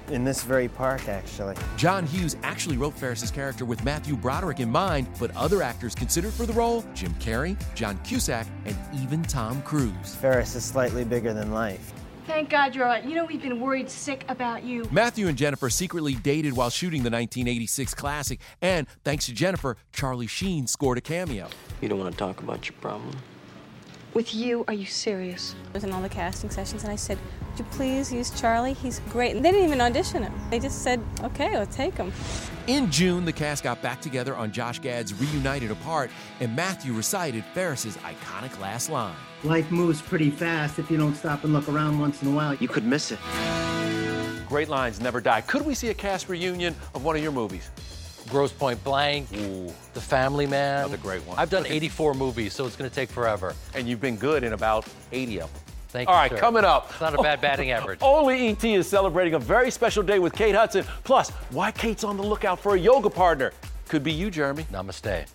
in 0.10 0.24
this 0.24 0.44
very 0.44 0.68
park, 0.68 1.08
actually. 1.08 1.56
John 1.78 2.06
Hughes 2.06 2.36
actually 2.44 2.78
wrote 2.78 2.94
Ferris's 2.94 3.32
character 3.32 3.66
with 3.66 3.84
Matthew 3.84 4.16
Broderick 4.16 4.60
in 4.60 4.70
mind, 4.70 5.08
but 5.20 5.36
other 5.36 5.62
actors 5.62 5.96
considered 5.96 6.34
for 6.34 6.46
the 6.46 6.54
role 6.54 6.84
Jim 6.94 7.14
Carrey, 7.16 7.58
John 7.76 7.98
Cusack, 8.04 8.48
and 8.66 8.76
even 9.02 9.24
Tom 9.24 9.62
Cruise. 9.64 10.16
Ferris 10.16 10.56
is 10.56 10.64
slightly 10.64 11.04
bigger 11.04 11.34
than 11.34 11.52
life. 11.52 11.94
Thank 12.28 12.50
God 12.50 12.74
you're 12.74 12.86
all 12.86 12.90
right. 12.90 13.06
You 13.06 13.14
know, 13.14 13.26
we've 13.26 13.42
been 13.42 13.60
worried 13.60 13.88
sick 13.88 14.26
about 14.30 14.64
you. 14.64 14.88
Matthew 14.92 15.28
and 15.28 15.38
Jennifer 15.38 15.70
secretly 15.70 16.16
dated 16.16 16.54
while 16.54 16.72
shooting 16.72 17.04
the 17.04 17.12
1986 17.12 17.94
classic, 17.94 18.40
and 18.62 18.88
thanks 19.04 19.28
to 19.28 19.34
Jennifer, 19.34 19.78
Charlie 19.94 20.26
Sheen 20.26 20.66
scored 20.66 20.98
a 20.98 21.02
cameo. 21.02 21.48
You 21.82 21.90
don't 21.90 22.00
want 22.00 22.14
to 22.14 22.18
talk 22.18 22.42
about 22.42 22.68
your 22.68 22.78
problem? 22.80 23.16
With 24.16 24.34
you, 24.34 24.64
are 24.70 24.74
you 24.74 24.86
serious? 24.86 25.56
I 25.68 25.74
was 25.74 25.84
in 25.84 25.92
all 25.92 26.02
the 26.02 26.08
casting 26.08 26.50
sessions 26.50 26.84
and 26.84 26.92
I 26.92 26.96
said, 26.96 27.18
Would 27.50 27.60
you 27.60 27.66
please 27.72 28.14
use 28.14 28.32
Charlie? 28.32 28.72
He's 28.72 29.02
great. 29.10 29.36
And 29.36 29.44
they 29.44 29.52
didn't 29.52 29.66
even 29.66 29.82
audition 29.82 30.24
him. 30.24 30.34
They 30.50 30.58
just 30.58 30.84
said, 30.84 31.04
Okay, 31.22 31.54
I'll 31.54 31.66
take 31.66 31.98
him. 31.98 32.14
In 32.68 32.90
June, 32.90 33.26
the 33.26 33.34
cast 33.34 33.66
got 33.66 33.82
back 33.82 34.00
together 34.00 34.34
on 34.34 34.54
Josh 34.54 34.80
Gad's 34.80 35.14
Reunited 35.14 35.70
Apart, 35.70 36.12
and 36.40 36.56
Matthew 36.56 36.94
recited 36.94 37.44
Ferris's 37.54 37.98
iconic 37.98 38.58
last 38.62 38.90
line. 38.90 39.18
Life 39.44 39.70
moves 39.70 40.02
pretty 40.02 40.30
fast 40.32 40.80
if 40.80 40.90
you 40.90 40.96
don't 40.96 41.16
stop 41.16 41.44
and 41.44 41.52
look 41.52 41.68
around 41.68 42.00
once 42.00 42.22
in 42.22 42.30
a 42.30 42.32
while. 42.34 42.56
You 42.56 42.70
could 42.70 42.86
miss 42.86 43.12
it. 43.12 43.20
Great 44.48 44.70
lines 44.70 45.02
never 45.02 45.20
die. 45.20 45.42
Could 45.42 45.66
we 45.66 45.76
see 45.76 45.90
a 45.90 45.94
cast 45.94 46.30
reunion 46.30 46.74
of 46.94 47.04
one 47.04 47.18
of 47.18 47.22
your 47.22 47.34
movies? 47.34 47.70
Grosse 48.30 48.52
Pointe 48.52 48.84
Blank, 48.84 49.30
The 49.30 50.02
Family 50.02 50.48
Man. 50.48 50.80
Another 50.80 50.98
great 50.98 51.22
one. 51.28 51.38
I've 51.38 51.50
done 51.50 51.66
84 51.66 52.14
movies, 52.16 52.54
so 52.54 52.66
it's 52.66 52.76
going 52.76 52.90
to 52.90 52.96
take 52.96 53.10
forever. 53.10 53.54
And 53.74 53.88
you've 53.88 54.02
been 54.02 54.16
good 54.16 54.44
in 54.44 54.54
about 54.54 54.86
80 55.12 55.42
of 55.42 55.54
them. 55.54 55.62
Thank 55.90 56.10
All 56.10 56.16
you. 56.16 56.20
right, 56.22 56.32
sir. 56.32 56.38
coming 56.38 56.66
up. 56.66 56.90
It's 56.92 57.00
not 57.02 57.14
a 57.18 57.22
bad 57.22 57.40
batting 57.40 57.72
average. 57.78 58.00
Only 58.02 58.50
ET 58.50 58.64
is 58.64 58.88
celebrating 58.88 59.36
a 59.36 59.40
very 59.40 59.72
special 59.72 60.04
day 60.04 60.20
with 60.20 60.34
Kate 60.34 60.56
Hudson. 60.56 60.84
Plus, 61.04 61.30
why 61.52 61.72
Kate's 61.72 62.04
on 62.04 62.18
the 62.18 62.24
lookout 62.24 62.60
for 62.60 62.76
a 62.76 62.80
yoga 62.80 63.10
partner. 63.10 63.54
Could 63.88 64.04
be 64.04 64.12
you, 64.12 64.30
Jeremy. 64.32 64.64
Namaste. 64.72 65.28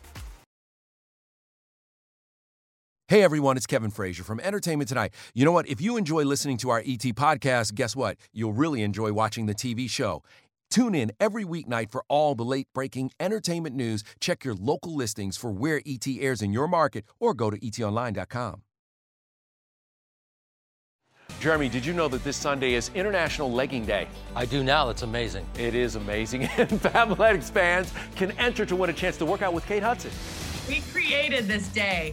Hey 3.08 3.24
everyone, 3.24 3.56
it's 3.56 3.66
Kevin 3.66 3.90
Frazier 3.90 4.22
from 4.22 4.38
Entertainment 4.38 4.88
Tonight. 4.88 5.12
You 5.34 5.44
know 5.44 5.50
what? 5.50 5.66
If 5.68 5.80
you 5.80 5.96
enjoy 5.96 6.22
listening 6.22 6.58
to 6.58 6.70
our 6.70 6.78
ET 6.78 7.02
podcast, 7.16 7.74
guess 7.74 7.96
what? 7.96 8.16
You'll 8.32 8.52
really 8.52 8.82
enjoy 8.82 9.12
watching 9.12 9.46
the 9.46 9.54
TV 9.54 9.90
show. 9.90 10.22
Tune 10.70 10.94
in 10.94 11.12
every 11.18 11.44
weeknight 11.44 11.90
for 11.90 12.04
all 12.08 12.34
the 12.34 12.44
late 12.44 12.68
breaking 12.72 13.10
entertainment 13.18 13.74
news. 13.74 14.04
Check 14.20 14.44
your 14.44 14.54
local 14.54 14.94
listings 14.94 15.36
for 15.36 15.50
where 15.50 15.80
ET 15.84 16.06
airs 16.06 16.42
in 16.42 16.52
your 16.52 16.68
market 16.68 17.04
or 17.18 17.34
go 17.34 17.50
to 17.50 17.58
etonline.com. 17.58 18.62
Jeremy, 21.40 21.70
did 21.70 21.86
you 21.86 21.94
know 21.94 22.06
that 22.08 22.22
this 22.22 22.36
Sunday 22.36 22.74
is 22.74 22.90
International 22.94 23.50
Legging 23.50 23.86
Day? 23.86 24.08
I 24.36 24.44
do 24.44 24.62
now. 24.62 24.86
That's 24.86 25.02
amazing. 25.02 25.46
It 25.58 25.74
is 25.74 25.96
amazing. 25.96 26.42
And 26.58 26.68
Fabletics 26.68 27.50
fans 27.50 27.92
can 28.14 28.32
enter 28.32 28.66
to 28.66 28.76
win 28.76 28.90
a 28.90 28.92
chance 28.92 29.16
to 29.18 29.24
work 29.24 29.40
out 29.40 29.54
with 29.54 29.64
Kate 29.66 29.82
Hudson. 29.82 30.10
We 30.68 30.82
created 30.92 31.46
this 31.46 31.68
day. 31.68 32.12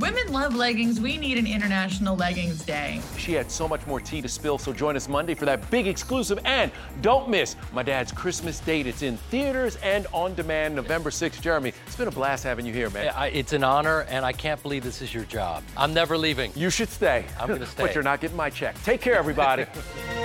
Women 0.00 0.32
love 0.32 0.56
leggings. 0.56 1.00
We 1.00 1.16
need 1.16 1.38
an 1.38 1.46
International 1.46 2.16
Leggings 2.16 2.64
Day. 2.64 3.00
She 3.16 3.32
had 3.32 3.50
so 3.50 3.68
much 3.68 3.86
more 3.86 4.00
tea 4.00 4.20
to 4.20 4.28
spill, 4.28 4.58
so 4.58 4.72
join 4.72 4.96
us 4.96 5.08
Monday 5.08 5.34
for 5.34 5.44
that 5.44 5.70
big 5.70 5.86
exclusive. 5.86 6.38
And 6.44 6.72
don't 7.00 7.28
miss 7.28 7.54
my 7.72 7.84
dad's 7.84 8.10
Christmas 8.10 8.58
date. 8.60 8.86
It's 8.88 9.02
in 9.02 9.16
theaters 9.16 9.76
and 9.76 10.06
on 10.12 10.34
demand 10.34 10.74
November 10.74 11.10
6th. 11.10 11.40
Jeremy, 11.40 11.72
it's 11.86 11.96
been 11.96 12.08
a 12.08 12.12
blast 12.12 12.42
having 12.42 12.66
you 12.66 12.72
here, 12.72 12.90
man. 12.90 13.12
I, 13.14 13.28
it's 13.28 13.52
an 13.52 13.62
honor, 13.62 14.00
and 14.08 14.24
I 14.24 14.32
can't 14.32 14.60
believe 14.62 14.82
this 14.82 15.00
is 15.00 15.14
your 15.14 15.24
job. 15.24 15.62
I'm 15.76 15.94
never 15.94 16.18
leaving. 16.18 16.50
You 16.56 16.70
should 16.70 16.88
stay. 16.88 17.24
I'm 17.38 17.46
going 17.46 17.60
to 17.60 17.66
stay. 17.66 17.84
but 17.84 17.94
you're 17.94 18.02
not 18.02 18.20
getting 18.20 18.36
my 18.36 18.50
check. 18.50 18.82
Take 18.82 19.00
care, 19.00 19.14
everybody. 19.16 19.64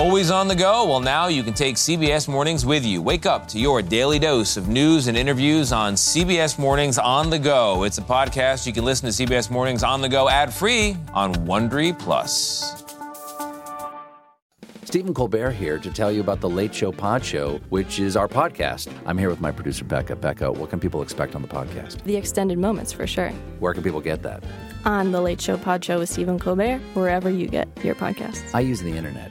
Always 0.00 0.30
on 0.30 0.48
the 0.48 0.54
go? 0.54 0.86
Well, 0.86 1.00
now 1.00 1.26
you 1.26 1.42
can 1.42 1.52
take 1.52 1.76
CBS 1.76 2.26
Mornings 2.26 2.64
with 2.64 2.86
you. 2.86 3.02
Wake 3.02 3.26
up 3.26 3.46
to 3.48 3.58
your 3.58 3.82
daily 3.82 4.18
dose 4.18 4.56
of 4.56 4.66
news 4.66 5.08
and 5.08 5.16
interviews 5.16 5.72
on 5.72 5.92
CBS 5.92 6.58
Mornings 6.58 6.96
on 6.96 7.28
the 7.28 7.38
go. 7.38 7.84
It's 7.84 7.98
a 7.98 8.02
podcast 8.02 8.66
you 8.66 8.72
can 8.72 8.86
listen 8.86 9.10
to 9.10 9.26
CBS 9.26 9.50
Mornings 9.50 9.82
on 9.82 10.00
the 10.00 10.08
go 10.08 10.30
ad 10.30 10.54
free 10.54 10.96
on 11.12 11.34
Wondery 11.34 11.96
Plus. 11.98 12.82
Stephen 14.84 15.12
Colbert 15.12 15.50
here 15.50 15.78
to 15.78 15.90
tell 15.90 16.10
you 16.10 16.22
about 16.22 16.40
the 16.40 16.48
Late 16.48 16.74
Show 16.74 16.92
Pod 16.92 17.22
Show, 17.22 17.58
which 17.68 18.00
is 18.00 18.16
our 18.16 18.26
podcast. 18.26 18.90
I'm 19.04 19.18
here 19.18 19.28
with 19.28 19.42
my 19.42 19.50
producer, 19.50 19.84
Becca. 19.84 20.16
Becca, 20.16 20.50
what 20.50 20.70
can 20.70 20.80
people 20.80 21.02
expect 21.02 21.34
on 21.34 21.42
the 21.42 21.48
podcast? 21.48 22.02
The 22.04 22.16
extended 22.16 22.58
moments 22.58 22.90
for 22.90 23.06
sure. 23.06 23.28
Where 23.58 23.74
can 23.74 23.82
people 23.82 24.00
get 24.00 24.22
that? 24.22 24.42
On 24.86 25.12
the 25.12 25.20
Late 25.20 25.42
Show 25.42 25.58
Pod 25.58 25.84
Show 25.84 25.98
with 25.98 26.08
Stephen 26.08 26.38
Colbert, 26.38 26.78
wherever 26.94 27.28
you 27.28 27.48
get 27.48 27.68
your 27.84 27.94
podcasts. 27.94 28.54
I 28.54 28.60
use 28.60 28.80
the 28.80 28.96
internet. 28.96 29.30